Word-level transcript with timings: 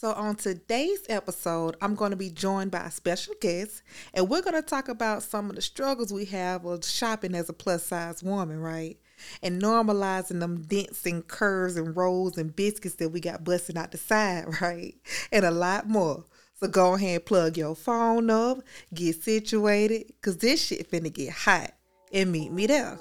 So, 0.00 0.14
on 0.14 0.36
today's 0.36 1.04
episode, 1.10 1.76
I'm 1.82 1.94
going 1.94 2.12
to 2.12 2.16
be 2.16 2.30
joined 2.30 2.70
by 2.70 2.86
a 2.86 2.90
special 2.90 3.34
guest, 3.38 3.82
and 4.14 4.30
we're 4.30 4.40
going 4.40 4.54
to 4.54 4.62
talk 4.62 4.88
about 4.88 5.22
some 5.22 5.50
of 5.50 5.56
the 5.56 5.60
struggles 5.60 6.10
we 6.10 6.24
have 6.24 6.64
with 6.64 6.86
shopping 6.86 7.34
as 7.34 7.50
a 7.50 7.52
plus 7.52 7.84
size 7.84 8.22
woman, 8.22 8.60
right? 8.60 8.96
And 9.42 9.60
normalizing 9.60 10.40
them 10.40 10.62
dents 10.62 11.04
and 11.04 11.28
curves 11.28 11.76
and 11.76 11.94
rolls 11.94 12.38
and 12.38 12.56
biscuits 12.56 12.94
that 12.94 13.10
we 13.10 13.20
got 13.20 13.44
busting 13.44 13.76
out 13.76 13.92
the 13.92 13.98
side, 13.98 14.46
right? 14.62 14.94
And 15.30 15.44
a 15.44 15.50
lot 15.50 15.86
more. 15.86 16.24
So, 16.60 16.68
go 16.68 16.94
ahead 16.94 17.16
and 17.16 17.26
plug 17.26 17.58
your 17.58 17.76
phone 17.76 18.30
up, 18.30 18.62
get 18.94 19.22
situated, 19.22 20.06
because 20.06 20.38
this 20.38 20.64
shit 20.64 20.90
finna 20.90 21.12
get 21.12 21.30
hot, 21.30 21.74
and 22.10 22.32
meet 22.32 22.52
me 22.52 22.66
there. 22.66 22.96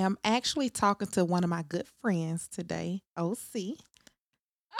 Am 0.00 0.16
actually 0.24 0.70
talking 0.70 1.08
to 1.08 1.24
one 1.24 1.44
of 1.44 1.50
my 1.50 1.62
good 1.62 1.86
friends 2.00 2.48
today, 2.48 3.02
OC. 3.16 3.76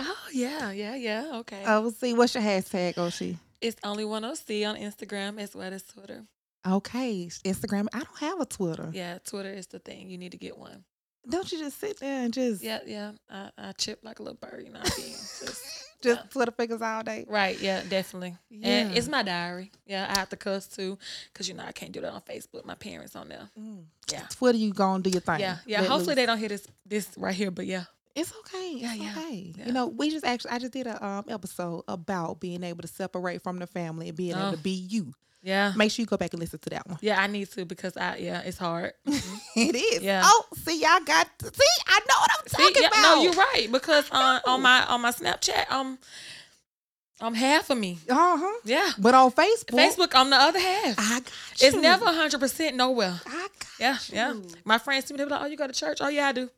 Oh 0.00 0.16
yeah, 0.32 0.70
yeah, 0.70 0.94
yeah. 0.94 1.30
Okay. 1.36 1.64
OC, 1.64 2.16
what's 2.16 2.34
your 2.34 2.42
hashtag, 2.44 2.96
OC? 2.98 3.36
it's 3.60 3.76
only 3.84 4.04
one 4.04 4.24
oh 4.24 4.34
C 4.34 4.64
on 4.64 4.76
Instagram 4.76 5.38
as 5.38 5.54
well 5.54 5.72
as 5.72 5.82
Twitter. 5.82 6.24
Okay, 6.66 7.28
Instagram. 7.44 7.86
I 7.92 7.98
don't 8.00 8.18
have 8.18 8.40
a 8.40 8.46
Twitter. 8.46 8.90
Yeah, 8.92 9.18
Twitter 9.24 9.52
is 9.52 9.66
the 9.66 9.78
thing. 9.78 10.10
You 10.10 10.18
need 10.18 10.32
to 10.32 10.38
get 10.38 10.58
one. 10.58 10.84
Don't 11.28 11.50
you 11.52 11.58
just 11.58 11.78
sit 11.78 12.00
there 12.00 12.24
and 12.24 12.32
just 12.32 12.62
Yeah, 12.62 12.80
yeah. 12.86 13.12
I, 13.28 13.50
I 13.58 13.72
chip 13.72 14.00
like 14.02 14.18
a 14.18 14.22
little 14.22 14.38
bird, 14.40 14.62
you 14.66 14.72
know. 14.72 14.80
I 14.80 14.88
be 14.88 14.90
just 15.12 15.84
just 16.02 16.20
yeah. 16.20 16.26
Twitter 16.30 16.52
figures 16.52 16.80
all 16.82 17.02
day? 17.02 17.24
right. 17.28 17.58
Yeah, 17.60 17.82
definitely. 17.88 18.36
And 18.50 18.90
Yeah. 18.90 18.96
it's 18.96 19.08
my 19.08 19.22
diary. 19.22 19.70
Yeah, 19.86 20.06
I 20.14 20.18
have 20.18 20.28
to 20.30 20.36
cuss 20.36 20.66
too, 20.66 20.98
cause 21.34 21.48
you 21.48 21.54
know 21.54 21.64
I 21.64 21.72
can't 21.72 21.92
do 21.92 22.00
that 22.00 22.12
on 22.12 22.22
Facebook. 22.22 22.64
My 22.64 22.74
parents 22.74 23.14
on 23.16 23.28
there. 23.28 23.48
Mm. 23.58 23.84
Yeah. 24.10 24.26
Twitter, 24.30 24.58
you 24.58 24.72
gonna 24.72 25.02
do 25.02 25.10
your 25.10 25.20
thing. 25.20 25.40
Yeah, 25.40 25.58
yeah. 25.66 25.80
Let 25.80 25.90
Hopefully 25.90 26.08
loose. 26.08 26.16
they 26.16 26.26
don't 26.26 26.38
hear 26.38 26.48
this 26.48 26.66
this 26.86 27.08
right 27.16 27.34
here, 27.34 27.50
but 27.50 27.66
yeah. 27.66 27.84
It's 28.14 28.32
okay. 28.40 28.74
Yeah, 28.76 28.94
it's 28.94 29.02
yeah, 29.02 29.14
okay. 29.16 29.52
yeah. 29.56 29.66
You 29.66 29.72
know, 29.72 29.86
we 29.86 30.10
just 30.10 30.24
actually 30.24 30.50
I 30.52 30.58
just 30.58 30.72
did 30.72 30.86
a 30.86 31.04
um 31.04 31.24
episode 31.28 31.84
about 31.88 32.40
being 32.40 32.62
able 32.64 32.82
to 32.82 32.88
separate 32.88 33.42
from 33.42 33.58
the 33.58 33.66
family 33.66 34.08
and 34.08 34.16
being 34.16 34.32
able 34.32 34.48
Oh. 34.48 34.50
to 34.52 34.56
be 34.58 34.70
you. 34.70 35.14
Yeah. 35.42 35.72
Make 35.74 35.90
sure 35.90 36.02
you 36.02 36.06
go 36.06 36.18
back 36.18 36.34
and 36.34 36.40
listen 36.40 36.58
to 36.58 36.70
that 36.70 36.86
one. 36.86 36.98
Yeah, 37.00 37.18
I 37.18 37.26
need 37.26 37.50
to 37.52 37.64
because 37.64 37.96
I 37.96 38.16
yeah, 38.16 38.40
it's 38.42 38.58
hard. 38.58 38.92
Mhm. 39.06 39.40
It 39.56 39.74
is. 39.74 40.02
Yeah. 40.02 40.22
Oh, 40.24 40.44
see, 40.56 40.80
y'all 40.82 41.00
got 41.04 41.28
see, 41.42 41.82
I 41.86 42.00
know 42.00 42.20
what 42.20 42.30
I'm 42.38 42.46
See, 42.48 42.56
talking 42.62 42.82
yeah, 42.82 42.88
about. 42.88 43.14
no, 43.16 43.22
you're 43.22 43.32
right 43.32 43.68
because 43.72 44.10
on 44.10 44.40
know. 44.44 44.52
on 44.54 44.62
my 44.62 44.84
on 44.86 45.00
my 45.00 45.12
Snapchat, 45.12 45.70
um, 45.70 45.98
I'm 47.22 47.34
half 47.34 47.68
of 47.70 47.78
me. 47.78 47.98
Uh-huh. 48.08 48.60
Yeah. 48.64 48.90
But 48.98 49.14
on 49.14 49.30
Facebook, 49.32 49.70
Facebook, 49.76 50.10
I'm 50.14 50.30
the 50.30 50.36
other 50.36 50.58
half. 50.58 50.94
I 50.98 51.20
got 51.20 51.30
you. 51.60 51.68
It's 51.68 51.76
never 51.76 52.06
100% 52.06 52.74
nowhere. 52.74 53.20
I 53.26 53.30
got 53.30 53.50
Yeah, 53.78 53.98
yeah. 54.10 54.34
My 54.64 54.78
friends 54.78 55.04
see 55.06 55.12
me, 55.14 55.18
they 55.18 55.24
be 55.24 55.30
like, 55.30 55.42
oh, 55.42 55.46
you 55.46 55.56
go 55.58 55.66
to 55.66 55.72
church? 55.72 55.98
Oh, 56.00 56.08
yeah, 56.08 56.28
I 56.28 56.32
do. 56.32 56.48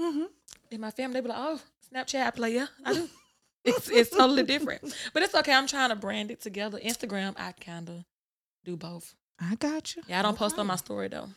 Mm-hmm. 0.00 0.24
And 0.72 0.80
my 0.80 0.90
family, 0.90 1.14
they 1.14 1.20
be 1.20 1.28
like, 1.28 1.38
oh, 1.38 1.60
Snapchat, 1.92 2.26
I 2.26 2.30
play, 2.30 2.54
yeah, 2.54 2.66
I 2.84 2.94
do. 2.94 3.08
it's, 3.64 3.90
it's 3.90 4.10
totally 4.10 4.44
different. 4.44 4.94
But 5.12 5.22
it's 5.22 5.34
okay. 5.34 5.52
I'm 5.52 5.66
trying 5.66 5.90
to 5.90 5.96
brand 5.96 6.30
it 6.30 6.40
together. 6.40 6.78
Instagram, 6.78 7.34
I 7.38 7.52
kind 7.52 7.88
of 7.88 8.04
do 8.64 8.76
both. 8.76 9.14
I 9.40 9.54
got 9.56 9.96
you. 9.96 10.02
Yeah, 10.06 10.20
I 10.20 10.22
don't 10.22 10.36
post 10.36 10.58
on 10.58 10.66
my 10.66 10.76
story, 10.76 11.08
though. 11.08 11.28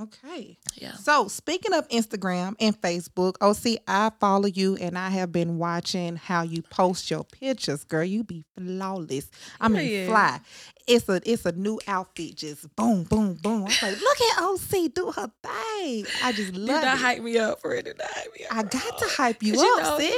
Okay. 0.00 0.56
Yeah. 0.76 0.92
So 0.94 1.28
speaking 1.28 1.72
of 1.74 1.88
Instagram 1.88 2.54
and 2.60 2.80
Facebook, 2.80 3.34
OC, 3.40 3.80
I 3.88 4.10
follow 4.20 4.46
you 4.46 4.76
and 4.76 4.96
I 4.96 5.10
have 5.10 5.32
been 5.32 5.58
watching 5.58 6.16
how 6.16 6.42
you 6.42 6.62
post 6.62 7.10
your 7.10 7.24
pictures, 7.24 7.84
girl. 7.84 8.04
You 8.04 8.22
be 8.22 8.44
flawless. 8.56 9.30
I 9.60 9.68
mean 9.68 9.88
Period. 9.88 10.08
fly. 10.08 10.40
It's 10.86 11.08
a 11.08 11.20
it's 11.24 11.44
a 11.44 11.52
new 11.52 11.80
outfit, 11.86 12.36
just 12.36 12.74
boom, 12.76 13.04
boom, 13.04 13.34
boom. 13.34 13.64
I'm 13.66 13.92
like, 13.92 14.00
look 14.00 14.20
at 14.20 14.42
OC 14.42 14.94
do 14.94 15.12
her 15.12 15.30
thing. 15.42 16.06
I 16.22 16.32
just 16.34 16.54
love 16.54 16.82
not 16.82 16.94
it. 16.94 17.00
hype 17.00 17.22
me 17.22 17.38
up 17.38 17.60
for 17.60 17.74
it. 17.74 17.86
Not 17.86 18.08
hype 18.10 18.32
me 18.38 18.46
up. 18.46 18.56
I 18.56 18.62
got 18.62 18.98
to 18.98 19.04
hype 19.08 19.42
you 19.42 19.54
up, 19.54 19.82
know, 19.82 19.98
sis. 19.98 20.10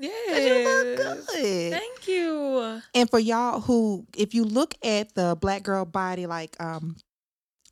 you 0.00 0.08
know, 0.08 0.14
'Cause 0.28 0.44
you 0.44 0.96
good. 0.96 1.72
Thank 1.72 2.08
you. 2.08 2.80
And 2.94 3.10
for 3.10 3.18
y'all 3.18 3.60
who, 3.60 4.06
if 4.16 4.32
you 4.34 4.44
look 4.44 4.74
at 4.84 5.14
the 5.14 5.36
black 5.40 5.62
girl 5.64 5.84
body, 5.84 6.26
like 6.26 6.56
um 6.62 6.96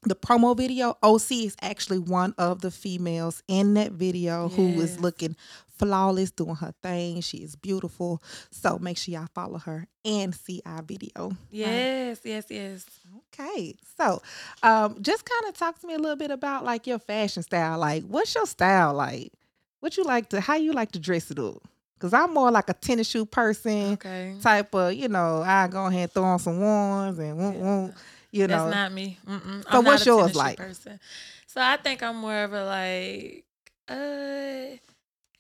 the 0.06 0.14
promo 0.14 0.56
video, 0.56 0.96
OC 1.02 1.32
is 1.32 1.56
actually 1.60 1.98
one 1.98 2.34
of 2.38 2.60
the 2.60 2.70
females 2.70 3.42
in 3.48 3.74
that 3.74 3.92
video 3.92 4.48
who 4.48 4.80
is 4.80 5.00
looking 5.00 5.36
flawless, 5.78 6.30
doing 6.30 6.54
her 6.56 6.72
thing. 6.82 7.20
She 7.20 7.38
is 7.38 7.56
beautiful. 7.56 8.22
So 8.50 8.78
make 8.78 8.96
sure 8.98 9.12
y'all 9.14 9.28
follow 9.34 9.58
her 9.58 9.86
and 10.04 10.34
see 10.34 10.62
our 10.64 10.82
video. 10.82 11.32
Yes, 11.50 12.20
yes, 12.24 12.46
yes. 12.48 12.86
Okay. 13.34 13.74
So 13.98 14.22
um 14.62 15.02
just 15.02 15.24
kind 15.28 15.48
of 15.52 15.58
talk 15.58 15.78
to 15.80 15.86
me 15.86 15.94
a 15.94 15.98
little 15.98 16.16
bit 16.16 16.30
about 16.30 16.64
like 16.64 16.86
your 16.86 16.98
fashion 16.98 17.42
style. 17.42 17.78
Like 17.78 18.04
what's 18.04 18.34
your 18.34 18.46
style 18.46 18.94
like? 18.94 19.32
What 19.80 19.96
you 19.96 20.04
like 20.04 20.30
to 20.30 20.40
how 20.40 20.54
you 20.56 20.72
like 20.72 20.92
to 20.92 20.98
dress 20.98 21.30
it 21.30 21.38
up? 21.38 21.62
Cause 21.98 22.12
I'm 22.12 22.32
more 22.34 22.50
like 22.50 22.68
a 22.68 22.74
tennis 22.74 23.08
shoe 23.08 23.24
person 23.24 23.94
Okay. 23.94 24.36
type 24.42 24.74
of, 24.74 24.92
you 24.94 25.08
know, 25.08 25.42
I 25.42 25.66
go 25.66 25.86
ahead 25.86 26.02
and 26.02 26.12
throw 26.12 26.24
on 26.24 26.38
some 26.38 26.60
ones 26.60 27.18
and 27.18 27.38
Yeah. 27.38 27.88
You 28.36 28.46
That's 28.46 28.74
not 28.74 28.92
me. 28.92 29.18
Mm-mm. 29.26 29.70
So 29.70 29.80
what's 29.80 30.06
yours 30.06 30.34
like? 30.34 30.56
Person. 30.56 31.00
So 31.46 31.60
I 31.60 31.76
think 31.76 32.02
I'm 32.02 32.16
more 32.16 32.44
of 32.44 32.52
a 32.52 32.64
like 32.64 33.44
uh 33.88 34.76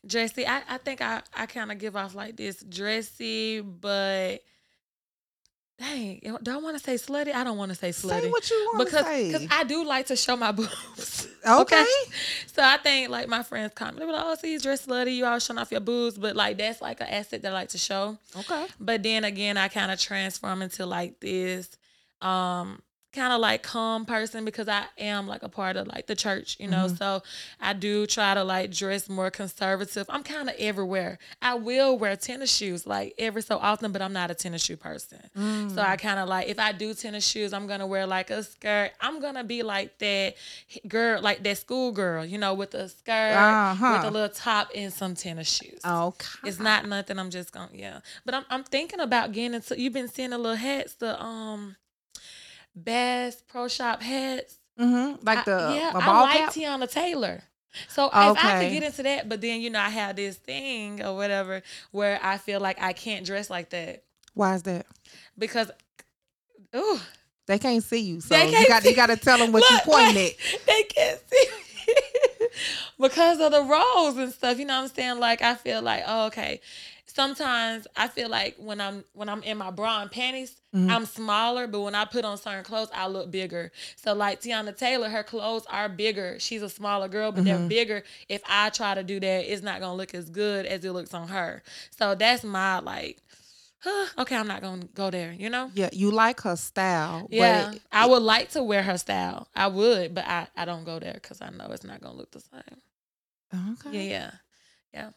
dressy. 0.06 0.46
I, 0.46 0.62
I 0.68 0.78
think 0.78 1.00
I, 1.00 1.22
I 1.34 1.46
kind 1.46 1.70
of 1.70 1.78
give 1.78 1.96
off 1.96 2.14
like 2.14 2.36
this 2.36 2.62
dressy, 2.62 3.60
but 3.60 4.42
dang, 5.78 6.20
do 6.42 6.52
I 6.52 6.56
want 6.56 6.78
to 6.78 6.82
say 6.82 6.94
slutty? 6.94 7.34
I 7.34 7.44
don't 7.44 7.58
want 7.58 7.70
to 7.70 7.74
say 7.74 7.90
slutty. 7.90 8.22
say 8.22 8.30
what 8.30 8.50
you 8.50 8.70
want 8.72 8.86
because 8.86 9.04
to 9.04 9.10
say. 9.10 9.32
cause 9.32 9.46
I 9.50 9.64
do 9.64 9.84
like 9.84 10.06
to 10.06 10.16
show 10.16 10.36
my 10.36 10.52
boobs. 10.52 11.28
okay. 11.46 11.84
So 12.46 12.62
I 12.62 12.78
think 12.78 13.10
like 13.10 13.28
my 13.28 13.42
friends 13.42 13.72
comment, 13.74 13.98
they 13.98 14.06
be 14.06 14.12
like, 14.12 14.22
"Oh, 14.24 14.34
see, 14.36 14.52
you 14.52 14.60
dress 14.60 14.86
slutty. 14.86 15.14
You 15.14 15.26
all 15.26 15.38
showing 15.38 15.58
off 15.58 15.70
your 15.70 15.80
boobs," 15.80 16.16
but 16.18 16.36
like 16.36 16.58
that's 16.58 16.80
like 16.80 17.00
an 17.00 17.08
asset 17.08 17.42
that 17.42 17.50
I 17.50 17.54
like 17.54 17.68
to 17.70 17.78
show. 17.78 18.16
Okay. 18.36 18.66
But 18.80 19.02
then 19.02 19.24
again, 19.24 19.56
I 19.56 19.68
kind 19.68 19.90
of 19.90 20.00
transform 20.00 20.62
into 20.62 20.86
like 20.86 21.20
this, 21.20 21.76
um, 22.22 22.80
kind 23.16 23.32
of 23.32 23.40
like 23.40 23.62
calm 23.62 24.04
person 24.04 24.44
because 24.44 24.68
I 24.68 24.84
am 24.98 25.26
like 25.26 25.42
a 25.42 25.48
part 25.48 25.76
of 25.76 25.88
like 25.88 26.06
the 26.06 26.14
church, 26.14 26.56
you 26.60 26.68
know. 26.68 26.86
Mhm. 26.86 26.98
So 26.98 27.22
I 27.60 27.72
do 27.72 28.06
try 28.06 28.34
to 28.34 28.44
like 28.44 28.70
dress 28.70 29.08
more 29.08 29.30
conservative. 29.30 30.06
I'm 30.08 30.22
kind 30.22 30.48
of 30.48 30.54
everywhere. 30.58 31.18
I 31.40 31.54
will 31.54 31.98
wear 31.98 32.14
tennis 32.16 32.54
shoes 32.54 32.86
like 32.86 33.14
every 33.18 33.42
so 33.42 33.56
often, 33.58 33.90
but 33.92 34.02
I'm 34.02 34.12
not 34.12 34.30
a 34.30 34.34
tennis 34.34 34.62
shoe 34.62 34.76
person. 34.76 35.18
Mm. 35.36 35.74
So 35.74 35.80
I 35.82 35.96
kind 35.96 36.18
of 36.20 36.28
like 36.28 36.48
if 36.48 36.58
I 36.58 36.72
do 36.72 36.94
tennis 36.94 37.26
shoes, 37.26 37.52
I'm 37.52 37.66
gonna 37.66 37.86
wear 37.86 38.06
like 38.06 38.30
a 38.30 38.42
skirt. 38.44 38.92
I'm 39.00 39.20
gonna 39.20 39.44
be 39.44 39.62
like 39.62 39.98
that 39.98 40.34
girl, 40.86 41.20
like 41.22 41.42
that 41.42 41.58
school 41.58 41.92
girl, 41.92 42.24
you 42.24 42.38
know, 42.38 42.54
with 42.54 42.74
a 42.74 42.88
skirt, 42.88 43.34
Uh-huh. 43.34 43.92
with 43.98 44.04
a 44.04 44.10
little 44.10 44.28
top 44.28 44.70
and 44.74 44.92
some 44.92 45.14
tennis 45.14 45.48
shoes. 45.50 45.80
Okay. 45.84 46.26
It's 46.48 46.58
not 46.60 46.86
nothing. 46.86 47.18
I'm 47.18 47.30
just 47.30 47.52
gonna 47.52 47.70
yeah. 47.72 48.00
But 48.24 48.34
I'm 48.34 48.44
I'm 48.50 48.64
thinking 48.64 49.00
about 49.00 49.32
getting 49.32 49.54
into. 49.54 49.80
You've 49.80 49.92
been 49.94 50.08
seeing 50.08 50.30
the 50.30 50.38
little 50.38 50.56
hats, 50.56 50.94
the 50.94 51.20
um, 51.22 51.76
Bass 52.76 53.42
Pro 53.48 53.66
Shop 53.68 54.02
hats. 54.02 54.58
Mm-hmm. 54.78 55.24
Like 55.26 55.38
I- 55.38 55.42
the 55.44 55.74
yeah, 55.74 55.92
a 55.94 55.98
I 55.98 56.20
like 56.20 56.38
cap. 56.38 56.52
Teyana 56.52 56.90
Taylor. 56.90 57.42
So 57.88 58.06
if 58.06 58.12
I 58.14 58.62
could 58.64 58.72
get 58.72 58.82
into 58.84 59.02
that, 59.02 59.28
but 59.28 59.40
then 59.40 59.60
you 59.60 59.68
know 59.70 59.80
I 59.80 59.90
have 59.90 60.16
this 60.16 60.36
thing 60.36 61.02
or 61.02 61.14
whatever 61.14 61.62
where 61.90 62.18
I 62.22 62.38
feel 62.38 62.58
like 62.60 62.80
I 62.80 62.92
can't 62.94 63.26
dress 63.26 63.50
like 63.50 63.68
that 63.70 64.04
Why 64.32 64.54
is 64.54 64.62
that? 64.62 64.86
because, 65.36 65.70
ooh, 66.74 66.98
They 67.46 67.58
can't 67.58 67.82
see 67.82 67.98
you, 68.00 68.20
so 68.22 68.34
you 68.34 68.66
got 68.66 68.84
you 68.84 68.94
got 68.96 69.06
to 69.08 69.16
tell 69.16 69.36
them 69.38 69.52
what 69.52 69.68
you 69.68 69.78
pointing 69.84 70.14
look, 70.24 70.32
at. 70.32 70.60
They 70.66 70.82
can't 70.84 71.20
see 71.30 71.46
me. 71.50 71.96
because 73.00 73.40
of 73.40 73.52
the 73.52 73.62
rolls 73.62 74.16
and 74.16 74.32
stuff. 74.32 74.58
You 74.58 74.64
know 74.64 74.80
what 74.80 74.90
I'm 74.90 74.94
saying? 74.96 75.20
Like 75.20 75.42
I 75.42 75.54
feel 75.54 75.82
like, 75.82 76.02
oh, 76.06 76.26
okay. 76.28 76.60
Sometimes 77.16 77.86
I 77.96 78.08
feel 78.08 78.28
like 78.28 78.56
when 78.58 78.78
I'm 78.78 79.02
when 79.14 79.30
I'm 79.30 79.42
in 79.42 79.56
my 79.56 79.70
bra 79.70 80.02
and 80.02 80.10
panties, 80.10 80.54
Mhm. 80.74 80.90
I'm 80.90 81.06
smaller, 81.06 81.66
but 81.66 81.80
when 81.80 81.94
I 81.94 82.04
put 82.04 82.26
on 82.26 82.36
certain 82.36 82.62
clothes, 82.62 82.90
I 82.94 83.06
look 83.06 83.30
bigger. 83.30 83.72
So 83.96 84.12
like 84.12 84.42
Teyana 84.42 84.76
Taylor, 84.76 85.08
her 85.08 85.22
clothes 85.22 85.64
are 85.70 85.88
bigger. 85.88 86.36
She's 86.38 86.60
a 86.60 86.68
smaller 86.68 87.08
girl, 87.08 87.32
but 87.32 87.44
they're 87.46 87.58
Mhm. 87.58 87.68
bigger. 87.70 88.02
If 88.28 88.42
I 88.46 88.68
try 88.68 88.94
to 88.94 89.02
do 89.02 89.18
that, 89.18 89.50
it's 89.50 89.62
not 89.62 89.80
gonna 89.80 89.94
look 89.94 90.14
as 90.14 90.28
good 90.28 90.66
as 90.66 90.84
it 90.84 90.92
looks 90.92 91.14
on 91.14 91.28
her. 91.28 91.62
So 91.98 92.14
that's 92.14 92.44
my 92.44 92.80
like, 92.80 93.16
okay, 94.18 94.36
I'm 94.36 94.46
not 94.46 94.60
gonna 94.60 94.84
go 94.94 95.10
there. 95.10 95.32
You 95.32 95.48
know? 95.48 95.70
Yeah, 95.74 95.88
you 95.94 96.10
like 96.10 96.42
her 96.42 96.54
style. 96.56 97.28
Yeah, 97.30 97.70
But 97.70 97.80
I 97.90 98.06
would 98.06 98.22
like 98.22 98.50
to 98.50 98.62
wear 98.62 98.82
her 98.82 98.98
style. 98.98 99.48
I 99.56 99.68
would, 99.68 100.14
but 100.14 100.26
I, 100.26 100.48
I 100.54 100.66
don't 100.66 100.84
go 100.84 100.98
there 100.98 101.14
because 101.14 101.40
I 101.40 101.48
know 101.48 101.68
it's 101.70 101.82
not 101.82 102.02
gonna 102.02 102.14
look 102.18 102.30
the 102.32 102.40
same. 102.40 103.72
okay. 103.72 104.06
Yeah, 104.06 104.10
Yeah, 104.16 104.30
yeah. 104.92 105.10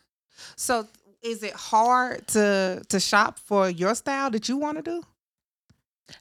So 0.56 0.88
is 1.22 1.44
it 1.44 1.54
hard 1.54 2.28
to 2.30 2.84
to 2.90 3.00
shop 3.00 3.40
for 3.40 3.70
your 3.70 3.96
style 3.96 4.30
that 4.32 4.50
you 4.50 4.58
want 4.58 4.78
to 4.78 4.84
do? 4.84 5.04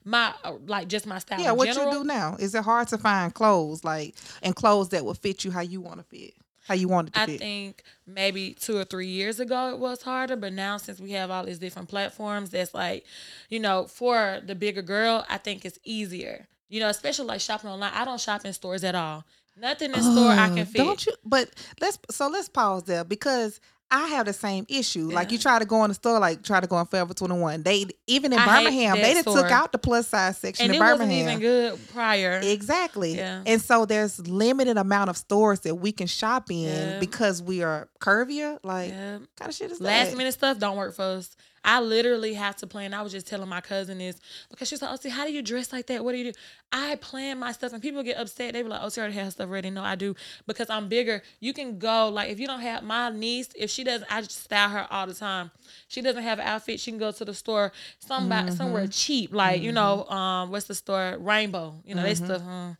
My 0.05 0.35
uh, 0.45 0.55
like 0.67 0.89
just 0.89 1.07
my 1.07 1.19
style. 1.19 1.41
yeah, 1.41 1.53
what 1.53 1.67
general. 1.67 1.93
you 1.93 1.99
do 2.01 2.05
now? 2.05 2.37
Is 2.39 2.55
it 2.55 2.63
hard 2.65 2.89
to 2.89 2.99
find 2.99 3.33
clothes 3.33 3.85
like 3.85 4.15
and 4.43 4.55
clothes 4.55 4.91
that 4.91 5.05
will 5.05 5.15
fit 5.15 5.45
you 5.45 5.51
how 5.51 5.61
you 5.61 5.81
want 5.81 5.99
to 5.99 6.05
fit? 6.05 6.35
how 6.69 6.75
you 6.75 6.87
want 6.87 7.09
it 7.09 7.15
to 7.15 7.21
I 7.21 7.27
be. 7.27 7.39
think 7.39 7.83
maybe 8.07 8.53
two 8.53 8.77
or 8.77 8.85
three 8.85 9.07
years 9.07 9.41
ago 9.41 9.71
it 9.71 9.79
was 9.79 10.03
harder, 10.03 10.37
but 10.37 10.53
now 10.53 10.77
since 10.77 11.01
we 11.01 11.13
have 11.13 11.31
all 11.31 11.45
these 11.45 11.59
different 11.59 11.89
platforms, 11.89 12.51
that's 12.51 12.75
like, 12.75 13.07
you 13.49 13.59
know, 13.59 13.87
for 13.87 14.41
the 14.45 14.55
bigger 14.55 14.83
girl, 14.83 15.25
I 15.31 15.39
think 15.39 15.65
it's 15.65 15.79
easier. 15.83 16.47
You 16.69 16.81
know, 16.81 16.91
especially 16.91 17.25
like 17.25 17.41
shopping 17.41 17.71
online. 17.71 17.93
I 17.95 18.05
don't 18.05 18.21
shop 18.21 18.45
in 18.45 18.53
stores 18.53 18.85
at 18.85 18.95
all. 18.95 19.25
Nothing 19.57 19.93
in 19.95 20.03
store 20.03 20.31
I 20.31 20.49
can 20.49 20.67
fit. 20.67 20.77
Don't 20.77 21.07
you? 21.07 21.15
But 21.25 21.49
let's 21.81 21.99
so 22.11 22.29
let's 22.29 22.51
pause 22.51 22.85
there 22.85 23.03
because 23.03 23.61
I 23.91 24.09
have 24.09 24.27
the 24.27 24.35
same 24.35 24.67
issue. 24.69 25.11
Like 25.11 25.33
you 25.33 25.39
try 25.39 25.59
to 25.59 25.65
go 25.65 25.83
in 25.85 25.89
the 25.89 25.95
store, 25.95 26.19
like 26.19 26.43
try 26.43 26.61
to 26.61 26.67
go 26.67 26.79
in 26.79 26.85
Forever 26.87 27.15
Twenty 27.15 27.39
One. 27.39 27.63
They 27.63 27.87
even 28.07 28.35
in 28.35 28.39
I 28.39 28.45
Birmingham, 28.45 28.97
they 28.99 29.23
took 29.23 29.51
out 29.51 29.73
the 29.73 29.79
plus 29.79 30.09
size 30.09 30.37
section 30.37 30.67
and 30.67 30.75
in 30.75 30.83
it 30.83 30.85
wasn't 30.85 31.01
Birmingham. 31.09 31.29
even 31.29 31.41
good 31.41 31.89
prior. 31.95 32.39
Exactly. 32.43 33.17
Yeah. 33.17 33.43
And 33.47 33.63
so 33.63 33.87
there's 33.87 34.19
limited 34.29 34.77
amount 34.77 35.09
of 35.09 35.17
stores 35.17 35.61
that 35.61 35.77
we 35.77 35.93
can 35.93 36.07
shop 36.07 36.51
in 36.51 36.59
Yeah. 36.65 36.99
because 37.01 37.43
we 37.43 37.63
are 37.63 37.89
curvier. 37.99 38.59
Like 38.63 38.91
Yeah. 38.91 39.19
kind 39.37 39.49
of 39.49 39.55
shit 39.55 39.71
is 39.71 39.81
Last 39.81 40.11
that? 40.11 40.17
minute 40.19 40.35
stuff 40.35 40.59
don't 40.59 40.77
work 40.77 40.95
for 40.95 41.03
us. 41.03 41.35
I 41.69 41.81
literally 41.81 42.33
have 42.33 42.57
to 42.57 42.67
plan. 42.67 42.95
I 42.95 43.03
was 43.03 43.13
just 43.13 43.27
telling 43.27 43.47
my 43.47 43.61
cousin 43.61 43.99
this 43.99 44.19
because 44.49 44.69
she's 44.69 44.81
like, 44.81 44.91
"Oh, 44.91 44.97
see, 44.97 45.11
how 45.11 45.27
do 45.27 45.33
you 45.35 45.43
dress 45.43 45.71
like 45.71 45.87
that? 45.89 46.03
What 46.03 46.13
do 46.13 46.19
you 46.19 46.33
do?" 46.33 46.39
I 46.73 46.97
plan 46.97 47.39
my 47.39 47.53
stuff, 47.53 47.75
and 47.75 47.83
people 47.83 48.03
get 48.03 48.17
upset. 48.17 48.55
They 48.55 48.63
be 48.63 48.71
like, 48.71 48.81
"Oh, 48.83 48.89
she 48.89 49.01
already 49.01 49.17
has 49.17 49.35
stuff 49.35 49.51
ready." 49.51 49.69
No, 49.69 49.83
I 49.83 49.95
do 49.95 50.17
because 50.47 50.71
I'm 50.71 50.89
bigger. 50.89 51.23
You 51.41 51.53
can 51.53 51.79
go 51.79 52.09
like 52.09 52.31
if 52.31 52.41
you 52.41 52.47
don't 52.47 52.61
have 52.61 52.83
my 52.85 53.11
niece, 53.11 53.51
if 53.55 53.69
she 53.69 53.85
doesn't, 53.85 54.11
I 54.11 54.23
just 54.23 54.45
style 54.45 54.71
her 54.71 54.87
all 54.91 55.07
the 55.07 55.13
time. 55.13 55.51
She 55.89 56.01
doesn't 56.01 56.23
have 56.23 56.39
an 56.39 56.47
outfit. 56.47 56.81
She 56.81 56.91
can 56.91 56.99
go 56.99 57.13
to 57.13 57.25
the 57.27 57.35
store, 57.35 57.71
somebody 57.99 58.51
somewhere 58.53 58.87
cheap, 58.87 59.35
like 59.35 59.61
you 59.61 59.73
know, 59.73 60.05
um, 60.07 60.51
what's 60.51 60.67
the 60.69 60.75
store? 60.75 61.19
Rainbow. 61.21 61.75
You 61.85 61.95
know, 61.95 62.03
they 62.03 62.15
stuff. 62.15 62.41
Hmm, 62.41 62.71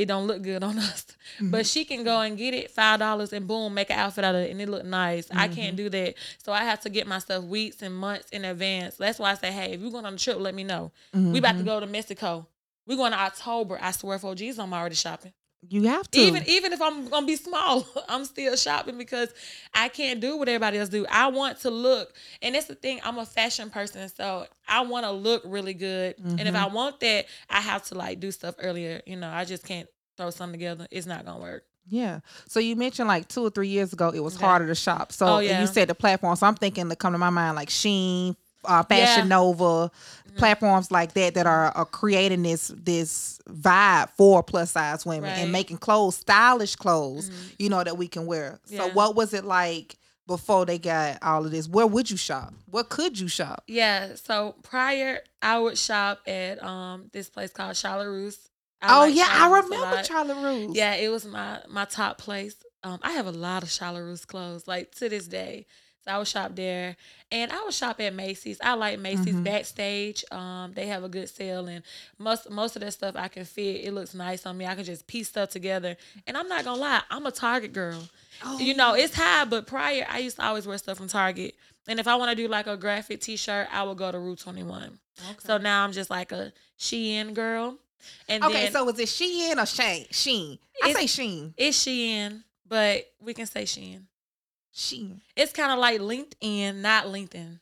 it 0.00 0.06
don't 0.06 0.26
look 0.26 0.42
good 0.42 0.62
on 0.62 0.78
us, 0.90 1.06
mm-hmm. 1.36 1.50
but 1.50 1.66
she 1.66 1.84
can 1.84 2.04
go 2.04 2.20
and 2.20 2.38
get 2.38 2.54
it 2.54 2.70
five 2.70 2.98
dollars 2.98 3.32
and 3.32 3.46
boom, 3.46 3.74
make 3.74 3.90
an 3.90 3.98
outfit 3.98 4.24
out 4.24 4.34
of 4.34 4.42
it, 4.42 4.50
and 4.50 4.60
it 4.60 4.68
look 4.68 4.84
nice. 4.84 5.28
I 5.30 5.48
can't 5.48 5.76
mm-hmm. 5.76 5.76
do 5.76 5.90
that, 5.90 6.14
so 6.42 6.52
I 6.52 6.64
have 6.64 6.80
to 6.82 6.90
get 6.90 7.06
myself 7.06 7.44
weeks 7.44 7.82
and 7.82 7.94
months 7.94 8.30
in 8.30 8.44
advance. 8.44 8.96
That's 8.96 9.18
why 9.18 9.32
I 9.32 9.34
say, 9.34 9.52
hey, 9.52 9.72
if 9.72 9.80
you're 9.80 9.90
going 9.90 10.06
on 10.06 10.14
a 10.14 10.18
trip, 10.18 10.38
let 10.38 10.54
me 10.54 10.64
know. 10.64 10.92
We 11.12 11.38
about 11.38 11.52
to 11.52 11.58
mm-hmm. 11.58 11.66
go 11.66 11.80
to 11.80 11.86
Mexico. 11.86 12.46
We 12.86 12.96
going 12.96 13.12
to 13.12 13.18
October. 13.18 13.78
I 13.80 13.92
swear 13.92 14.18
for 14.18 14.34
Jesus, 14.34 14.58
I'm 14.58 14.72
already 14.72 14.96
shopping. 14.96 15.32
You 15.68 15.88
have 15.88 16.10
to. 16.12 16.18
Even 16.18 16.42
even 16.46 16.72
if 16.72 16.80
I'm 16.80 17.08
gonna 17.08 17.26
be 17.26 17.36
small, 17.36 17.86
I'm 18.08 18.24
still 18.24 18.56
shopping 18.56 18.96
because 18.96 19.28
I 19.74 19.88
can't 19.88 20.20
do 20.20 20.36
what 20.36 20.48
everybody 20.48 20.78
else 20.78 20.88
do. 20.88 21.06
I 21.10 21.28
want 21.28 21.60
to 21.60 21.70
look, 21.70 22.14
and 22.40 22.54
that's 22.54 22.66
the 22.66 22.74
thing. 22.74 23.00
I'm 23.04 23.18
a 23.18 23.26
fashion 23.26 23.68
person, 23.68 24.08
so 24.08 24.46
I 24.66 24.80
want 24.82 25.04
to 25.04 25.12
look 25.12 25.42
really 25.44 25.74
good. 25.74 26.16
And 26.18 26.40
if 26.40 26.54
I 26.54 26.64
mm-hmm. 26.64 26.74
want 26.74 27.00
that, 27.00 27.26
I 27.50 27.60
have 27.60 27.84
to 27.84 27.94
like 27.94 28.20
do 28.20 28.30
stuff 28.30 28.54
earlier. 28.58 29.02
You 29.06 29.16
know, 29.16 29.28
I 29.28 29.44
just 29.44 29.64
can't 29.64 29.88
throw 30.16 30.30
something 30.30 30.58
together. 30.58 30.86
It's 30.90 31.06
not 31.06 31.26
gonna 31.26 31.40
work. 31.40 31.64
Yeah. 31.86 32.20
So 32.48 32.60
you 32.60 32.76
mentioned 32.76 33.08
like 33.08 33.28
two 33.28 33.44
or 33.44 33.50
three 33.50 33.68
years 33.68 33.92
ago, 33.92 34.10
it 34.10 34.20
was 34.20 34.36
Okay. 34.36 34.44
harder 34.46 34.66
to 34.66 34.74
shop. 34.74 35.12
So 35.12 35.26
Oh, 35.26 35.38
yeah. 35.40 35.60
you 35.60 35.66
said 35.66 35.88
the 35.88 35.94
platform. 35.94 36.36
So 36.36 36.46
I'm 36.46 36.54
thinking 36.54 36.88
to 36.88 36.96
come 36.96 37.12
to 37.12 37.18
my 37.18 37.30
mind 37.30 37.56
like 37.56 37.68
Sheen, 37.70 38.36
uh, 38.64 38.82
Fashion 38.84 39.04
Yeah. 39.06 39.20
Mm-hmm. 39.20 39.28
Nova, 39.28 39.90
platforms 40.36 40.90
like 40.90 41.12
that 41.14 41.34
that 41.34 41.46
are, 41.46 41.70
are 41.72 41.84
creating 41.84 42.42
this 42.42 42.68
this 42.76 43.40
vibe 43.48 44.10
for 44.16 44.42
plus 44.42 44.70
size 44.72 45.04
women 45.04 45.24
Right. 45.24 45.32
Mm-hmm. 45.34 45.42
and 45.44 45.52
making 45.52 45.78
clothes, 45.78 46.16
stylish 46.16 46.76
clothes, 46.76 47.30
you 47.58 47.68
know, 47.68 47.82
that 47.82 47.96
we 47.98 48.06
can 48.08 48.26
wear. 48.26 48.60
So 48.64 48.88
what 48.90 49.14
was 49.16 49.34
it 49.34 49.44
like 49.44 49.96
before 50.26 50.64
they 50.64 50.78
got 50.78 51.18
all 51.22 51.44
of 51.44 51.50
this? 51.50 51.68
Where 51.68 51.86
would 51.86 52.10
you 52.10 52.16
shop? 52.16 52.54
What 52.66 52.88
could 52.88 53.18
you 53.18 53.26
shop? 53.26 53.64
Yeah. 53.66 54.14
So 54.14 54.54
prior, 54.62 55.20
I 55.42 55.58
would 55.58 55.76
shop 55.76 56.20
at 56.26 56.62
um 56.62 57.10
this 57.12 57.28
place 57.28 57.50
called 57.50 57.76
Charlotte 57.76 58.10
Russe. 58.10 58.38
oh 58.82 59.04
yeah, 59.06 59.24
I 59.28 59.38
Charlotte 59.38 59.54
Russe 59.56 59.64
a 59.64 59.70
remember 59.70 59.96
Russe. 60.68 60.76
Yeah, 60.76 60.94
it 60.94 61.08
was 61.08 61.26
my 61.26 61.60
my 61.68 61.84
top 61.86 62.18
place. 62.18 62.54
Um, 62.82 62.98
I 63.02 63.12
have 63.12 63.26
a 63.26 63.32
lot 63.32 63.62
of 63.62 63.70
Charlotte 63.70 64.04
Russe 64.04 64.24
clothes, 64.24 64.66
like 64.68 64.94
to 64.96 65.08
this 65.08 65.26
day. 65.26 65.66
So 66.04 66.10
I 66.12 66.16
would 66.18 66.26
shop 66.26 66.56
there, 66.56 66.96
and 67.30 67.52
I 67.52 67.62
would 67.62 67.74
shop 67.74 68.00
at 68.00 68.14
Macy's. 68.14 68.58
I 68.62 68.72
like 68.72 68.98
Macy's 68.98 69.34
Mhm. 69.34 69.44
backstage. 69.44 70.24
Um, 70.30 70.72
they 70.72 70.86
have 70.86 71.04
a 71.04 71.08
good 71.10 71.28
sale, 71.28 71.66
and 71.68 71.84
most 72.18 72.48
most 72.48 72.74
of 72.74 72.80
that 72.80 72.92
stuff 72.92 73.16
I 73.16 73.28
can 73.28 73.44
fit. 73.44 73.84
It 73.84 73.92
looks 73.92 74.14
nice 74.14 74.46
on 74.46 74.56
me. 74.56 74.64
I 74.66 74.74
can 74.74 74.84
just 74.84 75.06
piece 75.06 75.28
stuff 75.28 75.50
together. 75.50 75.98
And 76.26 76.38
I'm 76.38 76.48
not 76.48 76.64
gonna 76.64 76.80
lie, 76.80 77.02
I'm 77.10 77.26
a 77.26 77.30
Target 77.30 77.74
girl. 77.74 78.08
Oh. 78.42 78.58
You 78.58 78.72
know, 78.74 78.94
it's 78.94 79.14
high, 79.14 79.44
but 79.44 79.66
prior 79.66 80.06
I 80.08 80.18
used 80.20 80.36
to 80.36 80.44
always 80.46 80.66
wear 80.66 80.78
stuff 80.78 80.96
from 80.96 81.08
Target. 81.08 81.54
And 81.86 82.00
if 82.00 82.06
I 82.08 82.16
want 82.16 82.30
to 82.30 82.34
do 82.36 82.48
like 82.48 82.66
a 82.66 82.76
graphic 82.78 83.20
T-shirt, 83.20 83.68
I 83.70 83.82
would 83.82 83.98
go 83.98 84.10
to 84.10 84.18
Rue 84.18 84.36
21. 84.36 84.98
Okay. 85.18 85.36
So 85.44 85.58
now 85.58 85.84
I'm 85.84 85.92
just 85.92 86.08
like 86.08 86.32
a 86.32 86.52
Shein 86.78 87.34
girl. 87.34 87.76
And 88.28 88.42
Okay, 88.42 88.62
then 88.64 88.72
so 88.72 88.84
was 88.84 88.98
it 88.98 89.08
Shein 89.08 89.62
or 89.62 89.66
Shane? 89.66 90.06
Sheen. 90.10 90.58
I 90.82 90.92
say 90.94 91.06
Sheen. 91.06 91.52
it's 91.58 91.84
Shein, 91.84 92.42
but 92.66 93.04
we 93.20 93.34
can 93.34 93.44
say 93.46 93.64
Shein. 93.64 94.04
Sheen. 94.72 95.20
It's 95.36 95.52
kind 95.52 95.72
of 95.72 95.78
like 95.78 96.00
LinkedIn, 96.00 96.76
not 96.76 97.06
LinkedIn. 97.06 97.58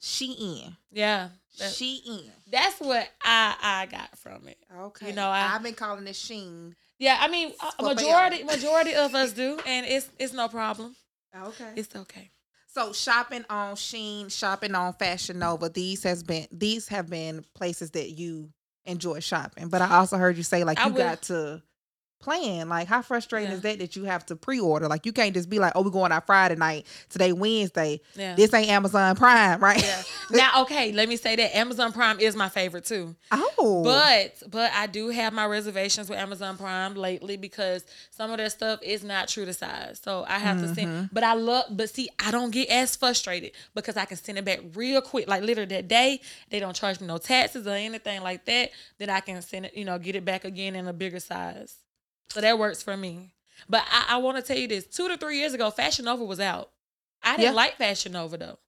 Shein. 0.00 0.76
Yeah, 0.92 1.28
that- 1.58 1.72
Shein. 1.72 2.30
that's 2.50 2.78
what 2.80 3.08
I 3.22 3.56
I 3.62 3.86
got 3.86 4.16
from 4.18 4.48
it. 4.48 4.58
Okay. 4.76 5.08
You 5.08 5.12
know, 5.14 5.28
I- 5.28 5.40
have 5.48 5.62
been 5.62 5.74
calling 5.74 6.06
it 6.06 6.16
Sheen. 6.16 6.76
Yeah, 6.98 7.16
I 7.20 7.28
mean, 7.28 7.52
a 7.60 7.72
For 7.72 7.82
majority 7.94 8.42
majority 8.44 8.94
of 8.94 9.14
us 9.14 9.32
do, 9.42 9.58
and 9.66 9.86
it's 9.86 10.08
it's 10.18 10.32
no 10.32 10.48
problem. 10.48 10.94
Okay. 11.34 11.70
It's 11.76 11.94
okay. 11.96 12.30
so 12.72 12.92
shopping 12.92 13.44
on 13.50 13.76
Sheen, 13.76 14.28
shopping 14.28 14.74
on 14.74 14.92
Fashion 14.94 15.38
Nova, 15.38 15.68
these 15.68 16.02
has 16.04 16.22
been 16.22 16.46
these 16.52 16.88
have 16.88 17.08
been 17.08 17.44
places 17.54 17.90
that 17.92 18.10
you 18.10 18.50
enjoy 18.84 19.20
shopping. 19.20 19.68
But 19.68 19.80
I 19.82 19.96
also 19.96 20.18
heard 20.18 20.36
you 20.36 20.42
say 20.42 20.64
like 20.64 20.78
I 20.78 20.88
you 20.88 20.92
got 20.94 21.22
to 21.22 21.62
plan. 22.24 22.68
Like 22.68 22.88
how 22.88 23.02
frustrating 23.02 23.50
Yeah. 23.50 23.56
is 23.56 23.62
that 23.62 23.78
that 23.78 23.96
you 23.96 24.04
have 24.04 24.24
to 24.26 24.36
pre-order? 24.36 24.88
Like 24.88 25.06
you 25.06 25.12
can't 25.12 25.34
just 25.34 25.48
be 25.50 25.58
like, 25.58 25.72
oh, 25.76 25.82
we're 25.82 25.90
going 25.90 26.10
out 26.12 26.26
Friday 26.26 26.56
night. 26.56 26.86
Today 27.10 27.32
Wednesday. 27.32 28.00
Yeah. 28.16 28.34
This 28.34 28.52
ain't 28.54 28.68
Amazon 28.70 29.14
Prime, 29.16 29.60
right? 29.62 29.82
yeah. 29.82 30.02
Now, 30.30 30.62
okay, 30.62 30.90
let 30.92 31.08
me 31.08 31.16
say 31.16 31.36
that 31.36 31.54
Amazon 31.56 31.92
Prime 31.92 32.18
is 32.18 32.34
my 32.34 32.48
favorite 32.48 32.84
too. 32.86 33.14
oh. 33.30 33.82
But 33.84 34.42
but 34.50 34.72
I 34.74 34.86
do 34.86 35.08
have 35.10 35.32
my 35.32 35.46
reservations 35.46 36.08
with 36.08 36.18
Amazon 36.18 36.56
Prime 36.56 36.94
lately 36.94 37.36
because 37.36 37.84
some 38.10 38.30
of 38.30 38.38
their 38.38 38.50
stuff 38.50 38.80
is 38.82 39.04
not 39.04 39.28
true 39.28 39.44
to 39.44 39.52
size. 39.52 40.00
So 40.02 40.24
I 40.26 40.38
have 40.38 40.58
to 40.58 40.64
Mm-hmm. 40.64 40.74
send. 40.74 41.10
But 41.12 41.24
I 41.24 41.34
love. 41.34 41.64
But 41.70 41.90
see, 41.90 42.08
I 42.24 42.30
don't 42.30 42.50
get 42.50 42.68
as 42.70 42.96
frustrated 42.96 43.52
because 43.74 43.96
I 43.96 44.06
can 44.06 44.16
send 44.16 44.38
it 44.38 44.44
back 44.44 44.60
real 44.74 45.02
quick. 45.02 45.28
Like 45.28 45.42
literally 45.42 45.68
that 45.76 45.88
day, 45.88 46.20
they 46.50 46.58
don't 46.60 46.74
charge 46.74 47.00
me 47.00 47.06
no 47.06 47.18
taxes 47.18 47.66
or 47.66 47.70
anything 47.70 48.22
like 48.22 48.44
that. 48.46 48.70
Then 48.98 49.10
I 49.10 49.20
can 49.20 49.42
send 49.42 49.66
it. 49.66 49.76
You 49.76 49.84
know, 49.84 49.98
get 49.98 50.16
it 50.16 50.24
back 50.24 50.44
again 50.44 50.74
in 50.74 50.88
a 50.88 50.92
bigger 50.92 51.20
size. 51.20 51.74
So 52.28 52.40
that 52.40 52.58
works 52.58 52.82
for 52.82 52.96
me. 52.96 53.30
But 53.68 53.84
I, 53.90 54.06
I 54.10 54.16
want 54.18 54.36
to 54.36 54.42
tell 54.42 54.56
you 54.58 54.68
this: 54.68 54.86
two 54.86 55.08
to 55.08 55.16
three 55.16 55.38
years 55.38 55.54
ago, 55.54 55.70
Fashion 55.70 56.04
Nova 56.06 56.24
was 56.24 56.40
out. 56.40 56.70
I 57.22 57.32
didn't 57.36 57.44
Yeah. 57.44 57.50
like 57.52 57.76
Fashion 57.76 58.12
Nova 58.12 58.36
though. 58.36 58.58